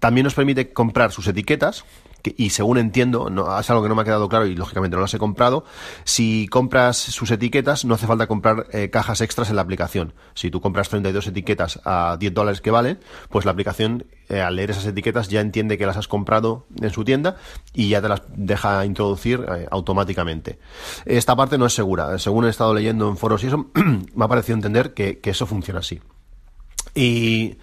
También 0.00 0.24
nos 0.24 0.34
permite 0.34 0.72
comprar 0.72 1.12
sus 1.12 1.26
etiquetas, 1.26 1.84
y 2.36 2.50
según 2.50 2.78
entiendo, 2.78 3.28
no, 3.30 3.58
es 3.58 3.68
algo 3.70 3.82
que 3.82 3.88
no 3.88 3.94
me 3.94 4.02
ha 4.02 4.04
quedado 4.04 4.28
claro 4.28 4.46
y 4.46 4.54
lógicamente 4.54 4.96
no 4.96 5.02
las 5.02 5.12
he 5.14 5.18
comprado, 5.18 5.64
si 6.04 6.48
compras 6.48 6.96
sus 6.96 7.30
etiquetas 7.30 7.84
no 7.84 7.94
hace 7.94 8.06
falta 8.06 8.26
comprar 8.26 8.66
eh, 8.72 8.90
cajas 8.90 9.20
extras 9.20 9.50
en 9.50 9.56
la 9.56 9.62
aplicación. 9.62 10.14
Si 10.34 10.50
tú 10.50 10.60
compras 10.60 10.88
32 10.88 11.26
etiquetas 11.26 11.80
a 11.84 12.16
10 12.18 12.34
dólares 12.34 12.60
que 12.60 12.70
valen, 12.70 12.98
pues 13.28 13.44
la 13.44 13.52
aplicación 13.52 14.06
eh, 14.28 14.40
al 14.40 14.56
leer 14.56 14.70
esas 14.70 14.86
etiquetas 14.86 15.28
ya 15.28 15.40
entiende 15.40 15.76
que 15.76 15.86
las 15.86 15.96
has 15.96 16.08
comprado 16.08 16.66
en 16.80 16.90
su 16.90 17.04
tienda 17.04 17.36
y 17.72 17.90
ya 17.90 18.00
te 18.00 18.08
las 18.08 18.22
deja 18.34 18.84
introducir 18.84 19.44
eh, 19.54 19.66
automáticamente. 19.70 20.58
Esta 21.04 21.36
parte 21.36 21.58
no 21.58 21.66
es 21.66 21.74
segura. 21.74 22.18
Según 22.18 22.46
he 22.46 22.48
estado 22.48 22.74
leyendo 22.74 23.08
en 23.08 23.16
foros 23.16 23.44
y 23.44 23.48
eso, 23.48 23.66
me 24.14 24.24
ha 24.24 24.28
parecido 24.28 24.56
entender 24.56 24.94
que, 24.94 25.18
que 25.18 25.30
eso 25.30 25.46
funciona 25.46 25.80
así. 25.80 26.00
Y 26.94 27.58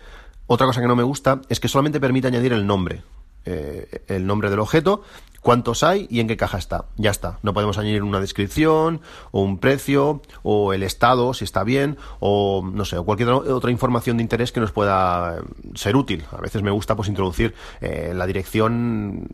otra 0.48 0.68
cosa 0.68 0.82
que 0.82 0.88
no 0.88 0.96
me 0.96 1.04
gusta 1.04 1.42
es 1.50 1.60
que 1.60 1.68
solamente 1.68 2.00
permite 2.00 2.28
añadir 2.28 2.54
el 2.54 2.68
nombre. 2.68 3.04
Eh, 3.46 4.04
el 4.08 4.28
nombre 4.28 4.50
del 4.50 4.60
objeto, 4.60 5.04
cuántos 5.42 5.84
hay 5.84 6.08
y 6.10 6.20
en 6.20 6.28
qué 6.28 6.38
caja 6.38 6.58
está. 6.58 6.86
Ya 6.96 7.10
está. 7.10 7.40
No 7.42 7.54
podemos 7.54 7.78
añadir 7.78 8.04
una 8.04 8.20
descripción 8.20 9.02
o 9.32 9.42
un 9.42 9.58
precio 9.58 10.22
o 10.44 10.74
el 10.74 10.84
estado, 10.84 11.34
si 11.34 11.44
está 11.44 11.64
bien, 11.64 11.98
o 12.20 12.64
no 12.72 12.86
sé, 12.86 12.98
cualquier 12.98 13.30
otra 13.30 13.72
información 13.72 14.18
de 14.18 14.24
interés 14.24 14.52
que 14.52 14.60
nos 14.60 14.72
pueda 14.72 15.40
eh, 15.40 15.42
ser 15.74 15.96
útil. 15.96 16.24
A 16.32 16.40
veces 16.40 16.62
me 16.62 16.72
gusta 16.72 16.96
pues 16.96 17.10
introducir 17.10 17.56
eh, 17.82 18.14
la 18.16 18.28
dirección, 18.28 19.28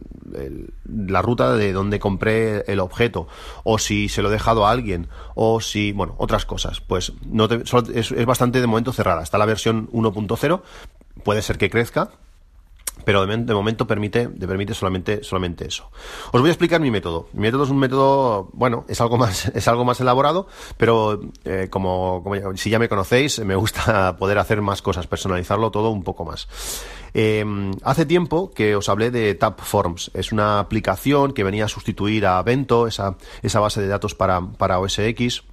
la 0.86 1.22
ruta 1.22 1.54
de 1.54 1.74
donde 1.74 2.00
compré 2.00 2.64
el 2.72 2.80
objeto, 2.80 3.28
o 3.64 3.78
si 3.78 4.10
se 4.10 4.22
lo 4.22 4.30
he 4.30 4.32
dejado 4.32 4.66
a 4.66 4.72
alguien, 4.72 5.10
o 5.36 5.60
si, 5.60 5.92
bueno, 5.92 6.16
otras 6.18 6.46
cosas. 6.46 6.80
Pues 6.80 7.14
no 7.26 7.46
es, 7.46 8.12
es 8.12 8.26
bastante 8.26 8.62
de 8.62 8.68
momento 8.68 8.94
cerrada. 8.94 9.22
Está 9.22 9.38
la 9.38 9.46
versión 9.46 9.90
1.0, 9.92 10.62
puede 11.24 11.42
ser 11.42 11.58
que 11.58 11.70
crezca, 11.70 12.12
pero 13.08 13.26
de, 13.26 13.54
momento 13.54 13.88
permite, 13.88 14.28
permite 14.28 14.74
solamente, 14.74 15.24
solamente 15.24 15.66
eso. 15.66 15.90
Os 16.34 16.42
voy 16.42 16.50
a 16.50 16.52
explicar 16.52 16.82
mi 16.82 16.92
método. 16.92 17.30
Mi 17.32 17.44
método 17.44 17.64
es 17.64 17.70
un 17.70 17.80
método, 17.80 18.50
bueno, 18.52 18.84
es 18.90 19.00
algo 19.00 19.18
más, 19.18 19.46
es 19.56 19.66
algo 19.70 19.86
más 19.86 20.02
elaborado, 20.02 20.48
pero 20.76 21.22
eh, 21.46 21.70
como, 21.70 22.22
si 22.58 22.70
ya 22.70 22.80
me 22.80 22.90
conocéis, 22.90 23.40
me 23.40 23.56
gusta 23.56 24.18
poder 24.20 24.38
hacer 24.40 24.62
más 24.62 24.82
cosas, 24.82 25.08
personalizarlo 25.08 25.72
todo 25.72 25.90
un 25.92 26.04
poco 26.04 26.26
más. 26.26 26.50
Em, 27.14 27.72
hace 27.82 28.06
tiempo 28.06 28.52
que 28.52 28.76
os 28.76 28.90
hablé 28.90 29.10
de 29.10 29.36
Tapforms. 29.36 30.12
Es 30.14 30.34
una 30.34 30.60
aplicación 30.60 31.32
que 31.32 31.46
venía 31.46 31.64
a 31.64 31.70
sustituir 31.70 32.26
a 32.26 32.44
Bento, 32.44 32.88
esa, 32.88 33.16
esa 33.42 33.62
base 33.62 33.80
de 33.80 33.88
datos 33.88 34.16
para, 34.16 34.42
para 34.42 34.80
OS 34.80 35.00
X 35.00 35.44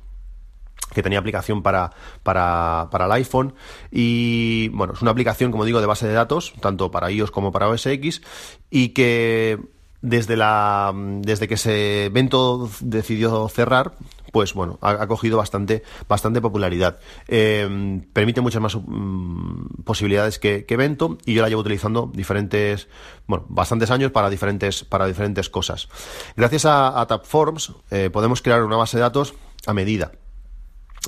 que 0.94 1.02
tenía 1.02 1.18
aplicación 1.18 1.62
para, 1.62 1.90
para, 2.22 2.88
para, 2.90 3.06
el 3.06 3.12
iPhone 3.12 3.54
y 3.90 4.68
bueno, 4.68 4.94
es 4.94 5.02
una 5.02 5.10
aplicación, 5.10 5.50
como 5.50 5.64
digo, 5.64 5.80
de 5.80 5.86
base 5.86 6.06
de 6.06 6.14
datos, 6.14 6.54
tanto 6.60 6.90
para 6.90 7.10
iOS 7.10 7.30
como 7.30 7.52
para 7.52 7.68
OS 7.68 7.86
X 7.86 8.22
y 8.70 8.90
que 8.90 9.58
desde 10.00 10.36
la 10.36 10.92
desde 10.94 11.48
que 11.48 11.54
ese 11.54 12.06
evento 12.06 12.70
decidió 12.80 13.48
cerrar 13.48 13.92
pues 14.34 14.52
bueno, 14.52 14.80
ha, 14.82 15.06
cogido 15.06 15.38
bastante, 15.38 15.84
bastante 16.08 16.40
popularidad. 16.40 16.98
Eh, 17.28 18.02
permite 18.12 18.40
muchas 18.40 18.60
más 18.60 18.74
mm, 18.74 19.84
posibilidades 19.84 20.40
que, 20.40 20.66
que, 20.66 20.96
y 21.24 21.34
yo 21.34 21.40
la 21.40 21.48
llevo 21.48 21.60
utilizando 21.60 22.10
diferentes, 22.12 22.88
bueno, 23.28 23.46
bastantes 23.48 23.92
años 23.92 24.10
para 24.10 24.28
diferentes, 24.28 24.82
para 24.82 25.06
diferentes 25.06 25.48
cosas. 25.48 25.88
Gracias 26.36 26.66
a, 26.66 27.06
Tapforms 27.06 27.74
eh, 27.92 28.10
podemos 28.12 28.42
crear 28.42 28.64
una 28.64 28.74
base 28.74 28.96
de 28.96 29.02
datos 29.02 29.34
a 29.66 29.72
medida. 29.72 30.10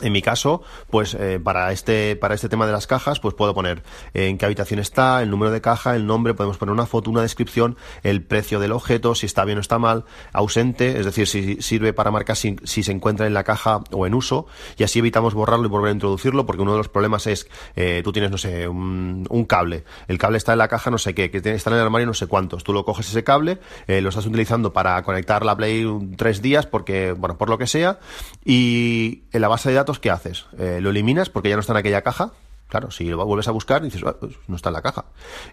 En 0.03 0.13
mi 0.13 0.23
caso, 0.23 0.63
pues 0.91 1.15
eh, 1.15 1.41
para 1.43 1.73
este 1.73 2.17
para 2.17 2.35
este 2.35 2.49
tema 2.49 2.67
de 2.67 2.73
las 2.73 2.87
cajas, 2.87 3.21
pues 3.21 3.35
puedo 3.35 3.55
poner 3.55 3.83
en 4.15 4.39
qué 4.39 4.45
habitación 4.45 4.81
está, 4.81 5.23
el 5.23 5.31
número 5.31 5.51
de 5.51 5.61
caja, 5.61 5.97
el 5.97 6.07
nombre, 6.07 6.35
podemos 6.35 6.59
poner 6.59 6.73
una 6.73 6.87
foto, 6.87 7.11
una 7.11 7.23
descripción, 7.23 7.77
el 8.03 8.23
precio 8.23 8.61
del 8.61 8.73
objeto, 8.73 9.15
si 9.15 9.27
está 9.27 9.45
bien 9.45 9.59
o 9.59 9.61
está 9.61 9.79
mal, 9.79 10.05
ausente, 10.33 10.99
es 10.99 11.05
decir, 11.05 11.27
si 11.27 11.63
sirve 11.63 11.93
para 11.93 12.11
marcar 12.11 12.37
si, 12.37 12.57
se 12.65 12.93
encuentra 12.93 13.27
en 13.27 13.35
la 13.35 13.45
caja 13.45 13.81
o 13.93 14.07
en 14.07 14.15
uso, 14.15 14.47
y 14.77 14.85
así 14.85 14.99
evitamos 14.99 15.35
borrarlo 15.35 15.67
y 15.67 15.69
volver 15.69 15.91
a 15.91 15.93
introducirlo, 15.93 16.47
porque 16.47 16.63
uno 16.63 16.73
de 16.73 16.79
los 16.79 16.89
problemas 16.89 17.27
es, 17.27 17.49
eh, 17.77 18.01
tú 18.05 18.13
tienes, 18.13 18.31
no 18.31 18.39
sé, 18.39 18.69
un, 18.69 19.47
cable, 19.49 19.85
el 20.09 20.19
cable 20.19 20.39
está 20.39 20.53
en 20.53 20.59
la 20.59 20.69
caja 20.69 20.91
no 20.91 20.99
sé 20.99 21.15
qué, 21.15 21.31
que 21.31 21.39
está 21.39 21.71
en 21.71 21.77
el 21.77 21.83
armario 21.83 22.07
no 22.07 22.15
sé 22.15 22.27
cuántos, 22.27 22.65
tú 22.65 22.73
lo 22.73 22.85
coges 22.85 23.09
ese 23.09 23.23
cable, 23.23 23.59
eh, 23.87 24.01
lo 24.01 24.09
estás 24.09 24.27
utilizando 24.27 24.73
para 24.73 25.01
conectar 25.03 25.45
la 25.45 25.57
Play 25.57 25.87
tres 26.17 26.43
días, 26.43 26.67
porque, 26.67 27.13
bueno, 27.13 27.39
por 27.39 27.49
lo 27.49 27.59
que 27.59 27.67
sea, 27.67 28.01
y 28.45 29.23
en 29.33 29.41
la 29.41 29.49
base 29.49 29.69
de 29.69 29.77
datos 29.77 29.86
¿qué 30.01 30.11
haces? 30.11 30.47
Eh, 30.59 30.79
¿Lo 30.81 30.91
eliminas 30.91 31.31
porque 31.31 31.49
ya 31.49 31.57
no 31.57 31.61
está 31.61 31.73
en 31.73 31.79
aquella 31.79 32.03
caja? 32.03 32.33
Claro, 32.69 32.91
si 32.91 33.05
lo 33.05 33.25
vuelves 33.25 33.47
a 33.47 33.53
buscar, 33.53 33.81
dices, 33.81 34.03
ah, 34.05 34.17
pues 34.19 34.35
no 34.49 34.57
está 34.57 34.71
en 34.71 34.73
la 34.73 34.83
caja. 34.83 35.05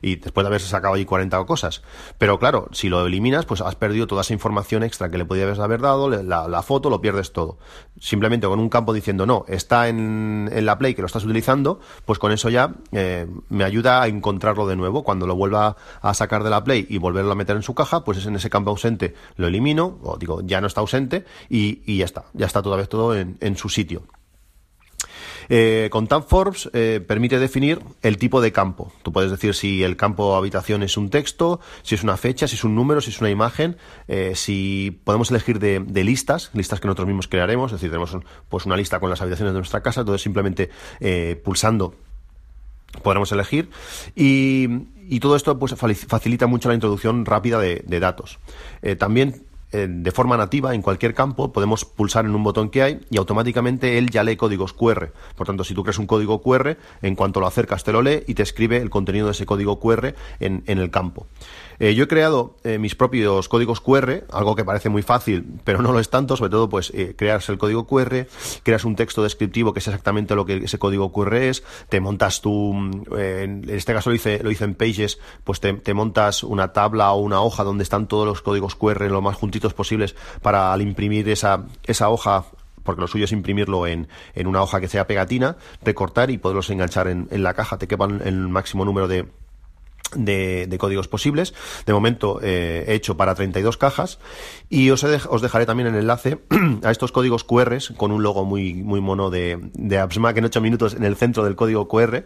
Y 0.02 0.16
después 0.16 0.44
de 0.44 0.48
haberse 0.48 0.68
sacado 0.68 0.96
ahí 0.96 1.06
40 1.06 1.46
cosas. 1.46 1.84
Pero 2.18 2.40
claro, 2.40 2.70
si 2.72 2.90
lo 2.90 3.06
eliminas, 3.06 3.46
pues 3.46 3.62
has 3.62 3.76
perdido 3.76 4.08
toda 4.08 4.22
esa 4.22 4.34
información 4.34 4.82
extra 4.82 5.10
que 5.12 5.20
le 5.20 5.26
podías 5.26 5.60
haber 5.60 5.82
dado, 5.82 6.10
la, 6.10 6.62
foto, 6.64 6.90
lo 6.90 7.02
pierdes 7.02 7.32
todo. 7.32 7.60
Simplemente 8.00 8.48
con 8.48 8.60
un 8.60 8.68
campo 8.68 8.94
diciendo, 8.94 9.28
no, 9.28 9.46
está 9.48 9.90
en, 9.90 10.50
la 10.66 10.80
Play 10.80 10.96
que 10.96 11.04
lo 11.04 11.06
estás 11.06 11.24
utilizando, 11.24 11.80
pues 12.06 12.18
con 12.18 12.32
eso 12.32 12.50
ya 12.50 12.74
eh, 12.92 13.28
me 13.50 13.64
ayuda 13.64 14.02
a 14.02 14.08
encontrarlo 14.08 14.66
de 14.66 14.76
nuevo. 14.76 15.04
Cuando 15.04 15.28
lo 15.28 15.36
vuelva 15.36 15.78
a 16.02 16.14
sacar 16.16 16.44
de 16.44 16.50
la 16.50 16.64
Play 16.64 16.88
y 16.90 16.98
volverlo 16.98 17.32
a 17.32 17.36
meter 17.36 17.56
en 17.56 17.64
su 17.64 17.76
caja, 17.76 18.04
pues 18.04 18.18
es 18.18 18.26
en 18.26 18.38
ese 18.38 18.50
campo 18.50 18.72
ausente, 18.72 19.14
lo 19.36 19.46
elimino, 19.46 20.00
o 20.02 20.18
digo, 20.18 20.42
ya 20.42 20.62
no 20.62 20.68
está 20.68 20.82
ausente, 20.82 21.26
y, 21.48 21.96
ya 21.96 22.06
está, 22.06 22.26
ya 22.34 22.48
está 22.48 22.64
todavía 22.64 22.88
todo 22.88 23.16
en 23.16 23.56
su 23.56 23.70
sitio. 23.70 24.02
Eh, 25.56 25.90
con 25.92 26.08
TabForms 26.08 26.72
eh, 26.74 27.00
permite 27.08 27.38
definir 27.38 27.80
el 28.02 28.18
tipo 28.18 28.42
de 28.42 28.52
campo. 28.52 28.92
Tú 29.04 29.14
puedes 29.14 29.30
decir 29.30 29.54
si 29.54 29.84
el 29.84 29.96
campo 29.98 30.36
habitación 30.36 30.82
es 30.82 30.98
un 30.98 31.12
texto, 31.12 31.60
si 31.84 31.94
es 31.94 32.02
una 32.02 32.18
fecha, 32.18 32.48
si 32.48 32.56
es 32.56 32.64
un 32.64 32.74
número, 32.74 33.02
si 33.02 33.12
es 33.12 33.22
una 33.22 33.30
imagen, 33.30 33.78
eh, 34.08 34.32
si 34.34 35.00
podemos 35.04 35.30
elegir 35.30 35.60
de, 35.60 36.04
listas, 36.04 36.50
listas 36.56 36.80
que 36.80 36.88
nosotros 36.88 37.06
mismos 37.06 37.28
crearemos, 37.28 37.72
es 37.72 37.80
decir, 37.80 37.92
tenemos 37.92 38.18
pues 38.50 38.66
una 38.66 38.76
lista 38.76 39.00
con 39.00 39.12
las 39.12 39.22
habitaciones 39.22 39.54
de 39.54 39.60
nuestra 39.60 39.84
casa, 39.84 40.02
entonces 40.02 40.24
simplemente 40.24 40.72
pulsando 41.44 41.94
podremos 43.04 43.32
elegir 43.32 43.70
y, 44.16 45.20
todo 45.20 45.36
esto 45.36 45.60
pues 45.60 45.76
facilita 45.76 46.48
mucho 46.48 46.70
la 46.70 46.74
introducción 46.74 47.28
rápida 47.28 47.60
de, 47.60 47.84
de 47.86 48.00
datos. 48.00 48.40
también 48.98 49.46
de 49.74 50.12
forma 50.12 50.38
nativa 50.38 50.76
en 50.76 50.82
cualquier 50.82 51.14
campo 51.14 51.52
podemos 51.52 51.86
pulsar 51.86 52.26
en 52.26 52.36
un 52.36 52.44
botón 52.44 52.70
que 52.70 52.84
hay 52.84 53.02
y 53.10 53.18
automáticamente 53.18 53.98
él 53.98 54.10
ya 54.10 54.24
lee 54.24 54.36
códigos 54.36 54.74
QR. 54.74 55.12
Por 55.36 55.48
tanto, 55.48 55.64
si 55.64 55.74
tú 55.74 55.84
creas 55.84 55.98
un 55.98 56.08
código 56.08 56.42
QR, 56.42 56.78
en 57.02 57.16
cuanto 57.16 57.40
lo 57.40 57.48
acercas 57.48 57.84
te 57.84 57.92
lo 57.92 58.02
lee 58.02 58.24
y 58.28 58.36
te 58.36 58.44
escribe 58.44 58.78
el 58.78 58.90
contenido 58.90 59.26
de 59.26 59.32
ese 59.32 59.46
código 59.46 59.80
QR 59.80 60.14
en, 60.40 60.64
en 60.68 60.78
el 60.78 60.92
campo. 60.92 61.28
Eh, 61.80 61.96
yo 61.96 62.06
he 62.06 62.08
creado 62.08 62.56
eh, 62.64 62.78
mis 62.78 62.96
propios 62.96 63.50
códigos 63.50 63.82
QR, 63.82 64.24
algo 64.32 64.56
que 64.56 64.66
parece 64.66 64.90
muy 64.90 65.02
fácil, 65.02 65.46
pero 65.64 65.82
no 65.82 65.92
lo 65.92 66.00
es 66.00 66.10
tanto, 66.10 66.38
sobre 66.38 66.52
todo 66.52 66.70
pues 66.70 66.92
eh, 66.94 67.16
creas 67.18 67.48
el 67.50 67.58
código 67.58 67.88
QR, 67.88 68.28
creas 68.64 68.86
un 68.86 68.96
texto 68.96 69.24
descriptivo 69.24 69.74
que 69.74 69.80
es 69.80 69.88
exactamente 69.88 70.36
lo 70.36 70.46
que 70.46 70.58
ese 70.58 70.80
código 70.80 71.12
QR 71.12 71.36
es, 71.36 71.64
te 71.90 72.00
montas 72.00 72.42
tú, 72.42 72.74
en 73.18 73.66
este 73.70 73.94
caso 73.94 74.10
lo 74.10 74.16
hice, 74.16 74.42
lo 74.44 74.52
hice 74.52 74.66
en 74.66 74.76
Pages, 74.76 75.20
pues 75.44 75.60
te, 75.60 75.94
montas 75.94 76.44
una 76.44 76.74
tabla 76.74 77.12
o 77.12 77.20
una 77.20 77.42
hoja 77.42 77.64
donde 77.64 77.84
están 77.84 78.08
todos 78.08 78.26
los 78.26 78.42
códigos 78.42 78.76
QR 78.76 79.02
lo 79.12 79.22
más 79.22 79.36
juntitos 79.36 79.74
posibles 79.74 80.16
para 80.42 80.74
al 80.74 80.82
imprimir 80.82 81.30
esa, 81.30 81.66
esa 81.84 82.10
hoja 82.10 82.46
porque 82.84 83.00
lo 83.02 83.08
suyo 83.08 83.26
es 83.26 83.32
imprimirlo 83.32 83.88
en, 83.88 84.10
en, 84.36 84.48
una 84.48 84.62
hoja 84.62 84.82
que 84.82 84.90
sea 84.90 85.08
pegatina, 85.08 85.56
recortar 85.84 86.30
y 86.32 86.38
poderlos 86.38 86.70
enganchar 86.70 87.08
en, 87.08 87.30
en 87.32 87.44
la 87.44 87.54
caja, 87.54 87.78
te 87.78 87.88
quepan 87.88 88.22
el 88.26 88.50
máximo 88.50 88.84
número 88.84 89.08
de, 89.08 89.26
de, 90.16 90.76
códigos 90.80 91.08
posibles. 91.08 91.54
De 91.86 91.94
momento 91.94 92.40
eh, 92.42 92.86
he 92.88 92.94
hecho 92.94 93.18
para 93.18 93.36
32 93.36 93.78
cajas 93.78 94.20
y 94.70 94.90
os, 94.90 95.04
os 95.04 95.42
dejaré 95.42 95.66
también 95.66 95.88
el 95.88 95.96
enlace 95.96 96.40
a 96.84 96.92
estos 96.92 97.12
códigos 97.12 97.44
QR 97.44 97.78
con 97.98 98.12
un 98.12 98.24
logo 98.24 98.46
muy, 98.46 98.74
muy 98.74 99.02
mono 99.02 99.30
de, 99.30 99.60
de 99.74 100.00
AppsMac 100.00 100.38
en 100.38 100.46
8 100.46 100.62
minutos 100.62 100.94
en 100.94 101.04
el 101.04 101.16
centro 101.16 101.44
del 101.44 101.56
código 101.56 101.88
QR 101.88 102.26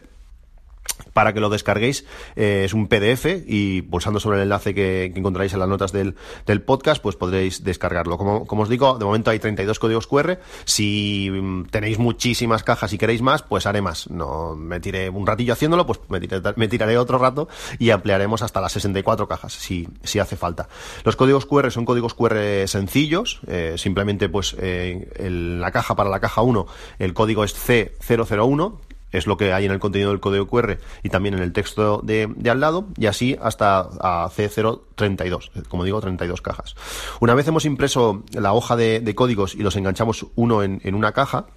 para 1.14 1.34
que 1.34 1.40
lo 1.40 1.50
descarguéis. 1.50 2.06
Eh, 2.36 2.64
es 2.66 2.74
un 2.74 2.88
PDF 2.88 3.26
y 3.48 3.82
pulsando 3.82 4.20
sobre 4.20 4.38
el 4.38 4.44
enlace 4.44 4.74
que, 4.74 5.06
encontraréis 5.06 5.54
en 5.54 5.60
las 5.60 5.68
notas 5.68 5.92
del, 5.92 6.16
podcast, 6.62 7.02
pues 7.02 7.16
podréis 7.16 7.64
descargarlo. 7.64 8.18
Como, 8.18 8.62
os 8.62 8.70
digo, 8.70 8.98
de 8.98 9.06
momento 9.06 9.32
hay 9.32 9.40
32 9.40 9.80
códigos 9.80 10.06
QR. 10.06 10.38
Si 10.66 11.30
mm, 11.32 11.66
tenéis 11.66 11.98
muchísimas 11.98 12.64
cajas 12.64 12.94
y 12.94 12.98
queréis 12.98 13.22
más, 13.22 13.42
pues 13.42 13.66
haré 13.66 13.82
más. 13.82 14.10
No 14.12 14.56
me 14.56 14.80
tiré 14.80 15.10
un 15.10 15.26
ratillo 15.26 15.54
haciéndolo, 15.54 15.86
pues 15.88 16.00
me, 16.10 16.68
tiraré 16.68 16.98
otro 16.98 17.18
rato 17.18 17.48
y 17.80 17.90
ampliaremos 17.90 18.42
hasta 18.42 18.62
las 18.62 18.74
64 18.74 19.28
cajas, 19.28 19.54
si, 19.54 19.88
si 20.04 20.20
hace 20.20 20.36
falta. 20.36 20.70
Los 21.04 21.16
códigos 21.16 21.46
QR 21.46 21.72
son 21.72 21.86
códigos 21.86 22.14
QR 22.14 22.68
sencillos. 22.68 23.40
Eh, 23.48 23.76
simplemente, 23.78 24.30
pues 24.30 24.56
eh, 24.60 25.10
en 25.16 25.62
la 25.62 25.72
caja 25.72 25.96
para 25.96 26.10
la 26.10 26.20
caja 26.20 26.42
1, 26.42 26.68
el 27.00 27.14
código 27.14 27.44
es 27.44 27.56
C001 27.56 28.88
es 29.12 29.28
lo 29.28 29.38
que 29.38 29.54
hay 29.54 29.66
en 29.66 29.72
el 29.72 29.80
contenido 29.80 30.12
del 30.12 30.20
código 30.20 30.48
QR 30.48 30.78
y 31.04 31.10
también 31.10 31.36
en 31.36 31.42
el 31.42 31.54
texto 31.54 32.02
de, 32.04 32.30
al 32.50 32.60
lado, 32.60 32.88
y 32.98 33.06
así 33.06 33.38
hasta 33.42 33.80
a 34.00 34.30
C032, 34.30 35.68
como 35.68 35.84
digo, 35.84 36.02
32 36.02 36.42
cajas. 36.42 36.76
Una 37.20 37.34
vez 37.34 37.48
hemos 37.48 37.66
impreso 37.66 38.24
la 38.34 38.54
hoja 38.54 38.76
de, 38.76 39.14
códigos 39.16 39.56
y 39.56 39.60
los 39.60 39.76
enganchamos 39.76 40.28
uno 40.36 40.64
en 40.64 40.96
una 40.96 41.12
caja, 41.12 41.48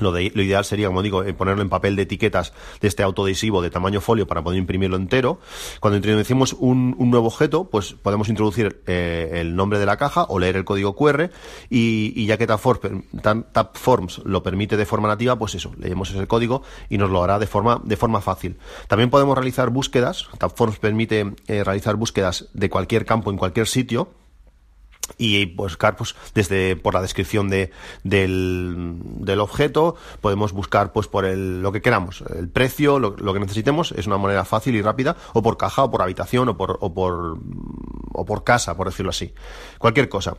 lo, 0.00 0.12
de, 0.12 0.30
lo, 0.34 0.42
ideal 0.42 0.64
sería, 0.64 0.88
como 0.88 1.02
digo, 1.02 1.24
eh, 1.24 1.34
ponerlo 1.34 1.62
en 1.62 1.68
papel 1.68 1.96
de 1.96 2.02
etiquetas 2.02 2.52
de 2.80 2.88
este 2.88 3.02
autoadhesivo 3.02 3.62
de 3.62 3.70
tamaño 3.70 4.00
folio 4.00 4.26
para 4.26 4.42
poder 4.42 4.58
imprimirlo 4.58 4.96
entero. 4.96 5.38
Cuando 5.80 5.96
introducimos 5.96 6.54
un, 6.58 6.96
nuevo 6.98 7.26
objeto, 7.26 7.64
pues 7.64 7.94
podemos 7.94 8.28
introducir 8.28 8.82
eh, 8.86 9.30
el 9.34 9.56
nombre 9.56 9.78
de 9.78 9.86
la 9.86 9.96
caja 9.96 10.24
o 10.28 10.38
leer 10.38 10.56
el 10.56 10.64
código 10.64 10.94
QR 10.94 11.30
y, 11.70 12.26
ya 12.26 12.36
que 12.36 12.46
TabForms 12.46 14.18
lo 14.24 14.42
permite 14.42 14.76
de 14.76 14.86
forma 14.86 15.08
nativa, 15.08 15.38
pues 15.38 15.54
eso, 15.54 15.72
leemos 15.78 16.10
ese 16.10 16.26
código 16.26 16.62
y 16.88 16.98
nos 16.98 17.10
lo 17.10 17.22
hará 17.22 17.38
de 17.38 17.46
forma, 17.46 17.80
de 17.84 17.96
forma 17.96 18.20
fácil. 18.20 18.58
También 18.88 19.10
podemos 19.10 19.36
realizar 19.36 19.70
búsquedas. 19.70 20.28
TabForms 20.38 20.78
permite 20.78 21.34
eh, 21.46 21.64
realizar 21.64 21.96
búsquedas 21.96 22.48
de 22.52 22.70
cualquier 22.70 23.04
campo 23.04 23.30
en 23.30 23.36
cualquier 23.36 23.66
sitio 23.66 24.08
y 25.16 25.46
buscar 25.46 25.96
pues 25.96 26.14
desde 26.34 26.76
por 26.76 26.94
la 26.94 27.02
descripción 27.02 27.48
de, 27.48 27.70
del, 28.04 28.96
del, 29.02 29.40
objeto 29.40 29.96
podemos 30.20 30.52
buscar 30.52 30.92
pues 30.92 31.08
por 31.08 31.24
el, 31.24 31.62
lo 31.62 31.72
que 31.72 31.80
queramos. 31.80 32.22
El 32.36 32.48
precio 32.48 32.98
lo, 32.98 33.14
que 33.14 33.40
necesitemos 33.40 33.92
es 33.92 34.06
una 34.06 34.18
manera 34.18 34.44
fácil 34.44 34.74
y 34.74 34.82
rápida 34.82 35.16
o 35.32 35.42
por 35.42 35.56
caja 35.56 35.84
o 35.84 35.90
por 35.90 36.02
habitación 36.02 36.48
o 36.48 36.56
por 36.56 36.78
o 36.80 36.92
por 36.92 37.38
o 38.12 38.24
por 38.24 38.44
casa 38.44 38.76
por 38.76 38.88
decirlo 38.88 39.10
así. 39.10 39.32
Cualquier 39.78 40.08
cosa. 40.08 40.36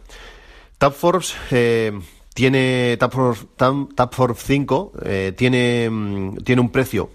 Tabforbes 0.77 1.35
eh, 1.51 1.91
tiene 2.33 2.95
Tabforbes, 2.97 3.47
Tab, 3.55 4.35
5 4.35 4.91
eh, 5.03 5.33
tiene 5.35 5.89
mm, 5.89 6.38
tiene 6.38 6.61
un 6.61 6.69
precio 6.69 7.09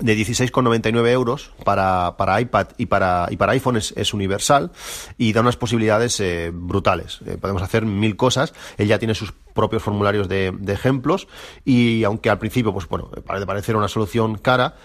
de 0.00 0.16
16,99 0.16 1.08
euros 1.08 1.52
para, 1.64 2.16
para, 2.16 2.40
iPad 2.40 2.68
y 2.78 2.86
para, 2.86 3.26
y 3.30 3.36
para 3.36 3.52
iPhone 3.52 3.76
es, 3.76 4.14
universal 4.14 4.72
y 5.18 5.32
da 5.32 5.40
unas 5.40 5.56
posibilidades 5.56 6.18
eh, 6.20 6.50
brutales. 6.52 7.20
Eh, 7.26 7.36
podemos 7.40 7.62
hacer 7.62 7.84
mil 7.84 8.16
cosas. 8.16 8.54
Él 8.78 8.88
ya 8.88 8.98
tiene 8.98 9.14
sus 9.14 9.32
propios 9.54 9.82
formularios 9.82 10.28
de, 10.28 10.52
ejemplos 10.68 11.26
y 11.64 12.04
aunque 12.04 12.30
al 12.30 12.38
principio 12.38 12.72
pues 12.72 12.88
bueno 12.88 13.10
parece 13.26 13.46
parecer 13.46 13.76
una 13.76 13.88
solución 13.88 14.36
cara 14.36 14.76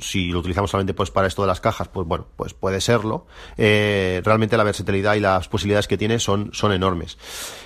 si 0.00 0.28
lo 0.30 0.38
utilizamos 0.38 0.70
solamente 0.70 0.94
pues 0.94 1.10
para 1.10 1.26
esto 1.26 1.42
de 1.42 1.48
las 1.48 1.60
cajas 1.60 1.88
pues 1.88 2.06
bueno 2.06 2.26
pues 2.36 2.54
puede 2.54 2.80
serlo 2.80 3.26
eh, 3.56 4.22
realmente 4.24 4.56
la 4.56 4.64
versatilidad 4.64 5.14
y 5.14 5.20
las 5.20 5.48
posibilidades 5.48 5.86
que 5.86 5.98
tiene 5.98 6.18
son 6.18 6.50
son 6.52 6.72
enormes. 6.72 7.18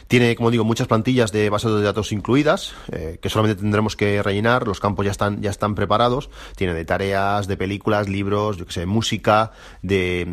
Tiene 0.09 0.37
como 0.37 0.51
digo 0.51 0.65
muchas 0.65 0.87
plantillas 0.87 1.33
de 1.33 1.51
bases 1.51 1.71
de 1.71 1.83
datos 1.83 2.13
incluidas 2.13 2.73
eh, 2.91 3.19
que 3.21 3.29
solamente 3.29 3.61
tendremos 3.61 3.95
que 3.95 4.23
rellenar 4.23 4.67
los 4.67 4.81
campos 4.81 5.05
ya 5.05 5.13
están 5.13 5.43
ya 5.43 5.51
están 5.51 5.75
preparados 5.75 6.31
tiene 6.57 6.75
de 6.75 6.85
tareas 6.85 7.47
de 7.47 7.57
películas 7.57 8.09
libros 8.09 8.57
yo 8.57 8.67
que 8.67 8.73
sé 8.73 8.87
música 8.87 9.53
de 9.83 10.27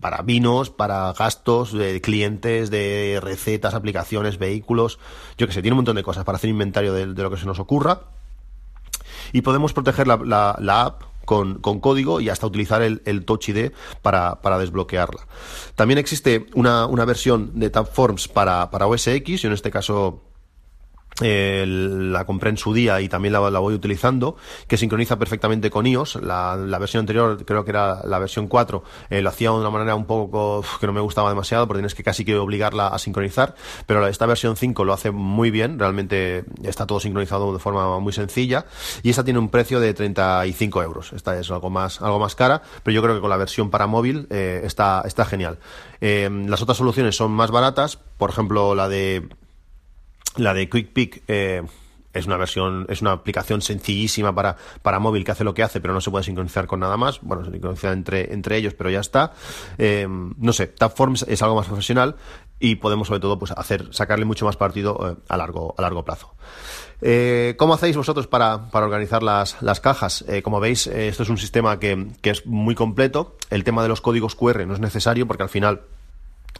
para 0.00 0.22
vinos 0.22 0.70
para 0.70 1.12
gastos 1.12 1.72
de 1.72 2.00
clientes 2.00 2.70
de 2.70 3.20
recetas 3.22 3.74
aplicaciones 3.74 4.38
vehículos 4.38 4.98
yo 5.38 5.46
que 5.46 5.52
sé 5.52 5.62
un 5.72 5.78
montón 5.78 5.96
de 5.96 6.02
cosas 6.02 6.24
para 6.24 6.36
hacer 6.36 6.50
inventario 6.50 6.92
de, 6.92 7.06
lo 7.06 7.30
que 7.30 7.36
se 7.36 7.46
nos 7.46 7.58
ocurra. 7.58 8.02
Y 9.32 9.42
podemos 9.42 9.72
proteger 9.72 10.06
la, 10.06 10.56
app 10.68 11.02
con, 11.24 11.60
código 11.60 12.20
y 12.20 12.28
hasta 12.28 12.46
utilizar 12.46 12.82
el, 12.82 13.24
Touch 13.24 13.48
ID 13.48 13.72
para, 14.02 14.58
desbloquearla. 14.58 15.26
También 15.74 15.98
existe 15.98 16.46
una, 16.54 16.86
versión 17.04 17.58
de 17.58 17.70
Tabforms 17.70 18.28
para, 18.28 18.70
para 18.70 18.86
OS 18.86 19.06
X, 19.06 19.44
y 19.44 19.46
en 19.46 19.52
este 19.52 19.70
caso 19.70 20.29
eh, 21.22 21.64
la 21.66 22.24
compré 22.24 22.50
en 22.50 22.56
su 22.56 22.72
día 22.72 23.00
y 23.00 23.08
también 23.08 23.32
la, 23.32 23.40
voy 23.40 23.74
utilizando, 23.74 24.36
que 24.66 24.76
sincroniza 24.76 25.18
perfectamente 25.18 25.70
con 25.70 25.86
iOS. 25.86 26.16
La, 26.22 26.56
versión 26.78 27.00
anterior, 27.00 27.44
creo 27.44 27.64
que 27.64 27.70
era 27.70 28.00
la 28.04 28.18
versión 28.18 28.48
4, 28.48 28.82
eh, 29.10 29.22
lo 29.22 29.28
hacía 29.28 29.50
de 29.50 29.56
una 29.56 29.70
manera 29.70 29.94
un 29.94 30.06
poco 30.06 30.64
que 30.80 30.86
no 30.86 30.92
me 30.92 31.00
gustaba 31.00 31.28
demasiado, 31.28 31.66
porque 31.66 31.80
tienes 31.80 31.94
que 31.94 32.02
casi 32.02 32.24
que 32.24 32.36
obligarla 32.36 32.88
a 32.88 32.98
sincronizar, 32.98 33.54
pero 33.86 34.06
esta 34.06 34.26
versión 34.26 34.56
5 34.56 34.84
lo 34.84 34.92
hace 34.92 35.10
muy 35.10 35.50
bien, 35.50 35.78
realmente 35.78 36.44
está 36.62 36.86
todo 36.86 37.00
sincronizado 37.00 37.52
de 37.52 37.58
forma 37.58 37.98
muy 38.00 38.12
sencilla, 38.12 38.66
y 39.02 39.10
esta 39.10 39.24
tiene 39.24 39.38
un 39.38 39.48
precio 39.48 39.80
de 39.80 39.92
35 39.94 40.82
euros. 40.82 41.12
Esta 41.12 41.38
es 41.38 41.50
algo 41.50 41.70
más, 41.70 42.00
algo 42.00 42.18
más 42.18 42.34
cara, 42.34 42.62
pero 42.82 42.94
yo 42.94 43.02
creo 43.02 43.14
que 43.14 43.20
con 43.20 43.30
la 43.30 43.36
versión 43.36 43.70
para 43.70 43.86
móvil 43.86 44.26
eh, 44.30 44.62
está, 44.64 45.02
está 45.04 45.24
genial. 45.24 45.58
las 46.00 46.62
otras 46.62 46.78
soluciones 46.78 47.16
son 47.16 47.32
más 47.32 47.50
baratas, 47.50 47.98
por 48.16 48.30
ejemplo, 48.30 48.74
la 48.74 48.88
de 48.88 49.28
la 50.36 50.54
de 50.54 50.68
QuickPick 50.68 51.22
eh, 51.28 51.62
es 52.12 52.26
una 52.26 52.36
versión, 52.36 52.86
es 52.88 53.02
una 53.02 53.12
aplicación 53.12 53.62
sencillísima 53.62 54.34
para, 54.34 54.56
para 54.82 54.98
móvil 54.98 55.24
que 55.24 55.30
hace 55.30 55.44
lo 55.44 55.54
que 55.54 55.62
hace, 55.62 55.80
pero 55.80 55.94
no 55.94 56.00
se 56.00 56.10
puede 56.10 56.24
sincronizar 56.24 56.66
con 56.66 56.80
nada 56.80 56.96
más. 56.96 57.20
Bueno, 57.22 57.44
se 57.44 57.52
sincroniza 57.52 57.92
entre, 57.92 58.32
entre 58.32 58.56
ellos, 58.56 58.74
pero 58.74 58.90
ya 58.90 59.00
está. 59.00 59.32
Eh, 59.78 60.06
no 60.08 60.52
sé, 60.52 60.66
Tabforms 60.66 61.24
es 61.28 61.40
algo 61.42 61.54
más 61.54 61.66
profesional 61.66 62.16
y 62.58 62.76
podemos 62.76 63.06
sobre 63.06 63.20
todo 63.20 63.38
pues 63.38 63.52
hacer, 63.52 63.88
sacarle 63.92 64.24
mucho 64.24 64.44
más 64.44 64.56
partido 64.56 64.98
eh, 65.08 65.22
a 65.28 65.36
largo, 65.36 65.74
a 65.78 65.82
largo 65.82 66.04
plazo. 66.04 66.34
¿Cómo 67.56 67.72
hacéis 67.72 67.96
vosotros 67.96 68.26
para, 68.26 68.70
para 68.70 68.84
organizar 68.84 69.22
las, 69.22 69.62
las 69.62 69.80
cajas? 69.80 70.22
como 70.42 70.60
veis, 70.60 70.86
esto 70.86 71.22
es 71.22 71.30
un 71.30 71.38
sistema 71.38 71.78
que, 71.78 72.08
que 72.20 72.28
es 72.28 72.44
muy 72.44 72.74
completo. 72.74 73.36
El 73.48 73.64
tema 73.64 73.82
de 73.82 73.88
los 73.88 74.02
códigos 74.02 74.34
QR 74.34 74.66
no 74.66 74.74
es 74.74 74.80
necesario 74.80 75.26
porque 75.26 75.42
al 75.42 75.48
final 75.48 75.80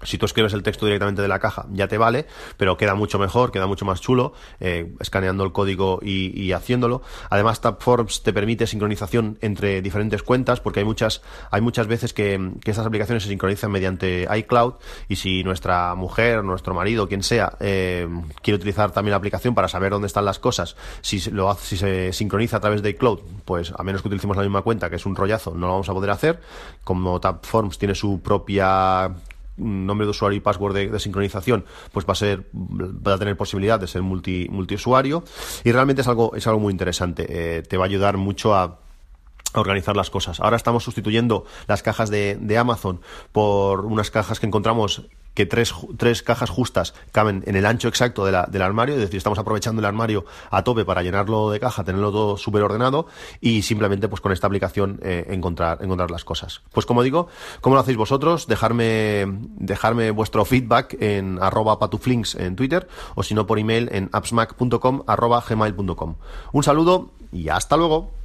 si 0.02 0.18
tú 0.18 0.26
escribes 0.26 0.52
el 0.52 0.62
texto 0.62 0.86
directamente 0.86 1.22
de 1.22 1.28
la 1.28 1.38
caja, 1.38 1.66
ya 1.72 1.88
te 1.88 1.98
vale, 1.98 2.26
pero 2.56 2.76
queda 2.76 2.94
mucho 2.94 3.18
mejor, 3.18 3.52
queda 3.52 3.66
mucho 3.66 3.84
más 3.84 4.00
chulo, 4.00 4.32
eh, 4.60 4.92
escaneando 5.00 5.44
el 5.44 5.52
código 5.52 6.00
y, 6.02 6.52
haciéndolo. 6.52 7.02
Además, 7.28 7.60
Tabforms 7.60 8.22
te 8.22 8.32
permite 8.32 8.66
sincronización 8.66 9.38
entre 9.40 9.82
diferentes 9.82 10.22
cuentas, 10.22 10.60
porque 10.60 10.80
hay 10.80 10.86
muchas, 10.86 11.22
hay 11.50 11.60
muchas 11.60 11.86
veces 11.86 12.12
que, 12.12 12.50
estas 12.64 12.86
aplicaciones 12.86 13.24
se 13.24 13.28
sincronizan 13.28 13.70
mediante 13.70 14.28
iCloud, 14.38 14.74
y 15.08 15.16
si 15.16 15.42
nuestra 15.42 15.94
mujer, 15.96 16.44
nuestro 16.44 16.72
marido, 16.72 17.08
quien 17.08 17.22
sea, 17.22 17.56
eh, 17.60 18.08
quiere 18.42 18.56
utilizar 18.56 18.92
también 18.92 19.10
la 19.10 19.16
aplicación 19.16 19.54
para 19.54 19.68
saber 19.68 19.90
dónde 19.90 20.06
están 20.06 20.24
las 20.24 20.38
cosas, 20.38 20.76
si, 21.00 21.30
lo, 21.30 21.52
si 21.54 21.76
se 21.76 22.12
sincroniza 22.12 22.58
a 22.58 22.60
través 22.60 22.82
de 22.82 22.90
iCloud, 22.90 23.20
pues 23.44 23.72
a 23.76 23.82
menos 23.82 24.02
que 24.02 24.08
utilicemos 24.08 24.36
la 24.36 24.42
misma 24.44 24.62
cuenta, 24.62 24.88
que 24.88 24.96
es 24.96 25.06
un 25.06 25.16
rollazo, 25.16 25.52
no 25.54 25.66
lo 25.66 25.72
vamos 25.72 25.88
a 25.88 25.92
poder 25.92 26.10
hacer. 26.10 26.40
Como 26.84 27.20
Tabforms 27.20 27.78
tiene 27.78 27.94
su 27.94 28.20
propia 28.20 29.10
nombre 29.60 30.06
de 30.06 30.10
usuario 30.10 30.36
y 30.36 30.40
password 30.40 30.74
de, 30.74 30.98
sincronización, 30.98 31.64
pues 31.92 32.06
va 32.06 32.12
a 32.12 32.16
ser, 32.16 32.46
va 32.54 33.14
a 33.14 33.18
tener 33.18 33.36
posibilidad 33.36 33.78
de 33.78 33.86
ser 33.86 34.02
multi, 34.02 34.48
multiusuario 34.50 35.24
y 35.64 35.72
realmente 35.72 36.02
es 36.02 36.08
algo, 36.08 36.34
es 36.34 36.46
algo 36.46 36.60
muy 36.60 36.72
interesante. 36.72 37.26
Eh, 37.28 37.62
te 37.62 37.76
va 37.76 37.84
a 37.84 37.86
ayudar 37.88 38.16
mucho 38.16 38.54
a 38.54 38.80
organizar 39.54 39.96
las 39.96 40.10
cosas. 40.10 40.40
Ahora 40.40 40.56
estamos 40.56 40.84
sustituyendo 40.84 41.44
las 41.66 41.82
cajas 41.82 42.10
de, 42.10 42.38
de 42.40 42.58
Amazon 42.58 43.00
por 43.32 43.84
unas 43.84 44.10
cajas 44.10 44.38
que 44.38 44.46
encontramos 44.46 45.02
que 45.34 45.46
tres, 45.46 45.74
tres 45.96 46.22
cajas 46.22 46.50
justas 46.50 46.94
caben 47.12 47.42
en 47.46 47.56
el 47.56 47.66
ancho 47.66 47.88
exacto 47.88 48.24
de 48.24 48.32
la, 48.32 48.46
del 48.46 48.62
armario, 48.62 48.94
es 48.94 49.00
decir, 49.00 49.18
estamos 49.18 49.38
aprovechando 49.38 49.80
el 49.80 49.86
armario 49.86 50.24
a 50.50 50.64
tope 50.64 50.84
para 50.84 51.02
llenarlo 51.02 51.50
de 51.50 51.60
caja, 51.60 51.84
tenerlo 51.84 52.10
todo 52.10 52.36
súper 52.36 52.62
ordenado 52.62 53.06
y 53.40 53.62
simplemente 53.62 54.08
pues 54.08 54.20
con 54.20 54.32
esta 54.32 54.46
aplicación 54.46 55.00
eh, 55.02 55.26
encontrar, 55.28 55.78
encontrar 55.82 56.10
las 56.10 56.24
cosas. 56.24 56.62
Pues 56.72 56.86
como 56.86 57.02
digo, 57.02 57.28
¿cómo 57.60 57.74
lo 57.74 57.80
hacéis 57.80 57.96
vosotros? 57.96 58.46
Dejarme, 58.46 59.26
dejarme 59.56 60.10
vuestro 60.10 60.44
feedback 60.44 60.96
en 61.00 61.38
arroba 61.40 61.78
patuflinks 61.78 62.34
en 62.34 62.56
Twitter 62.56 62.88
o 63.14 63.22
si 63.22 63.34
no 63.34 63.46
por 63.46 63.58
email 63.58 63.88
en 63.92 64.08
appsmac.com 64.12 65.02
arroba 65.06 65.42
gmail.com. 65.46 66.16
Un 66.52 66.62
saludo 66.62 67.10
y 67.32 67.48
hasta 67.48 67.76
luego. 67.76 68.19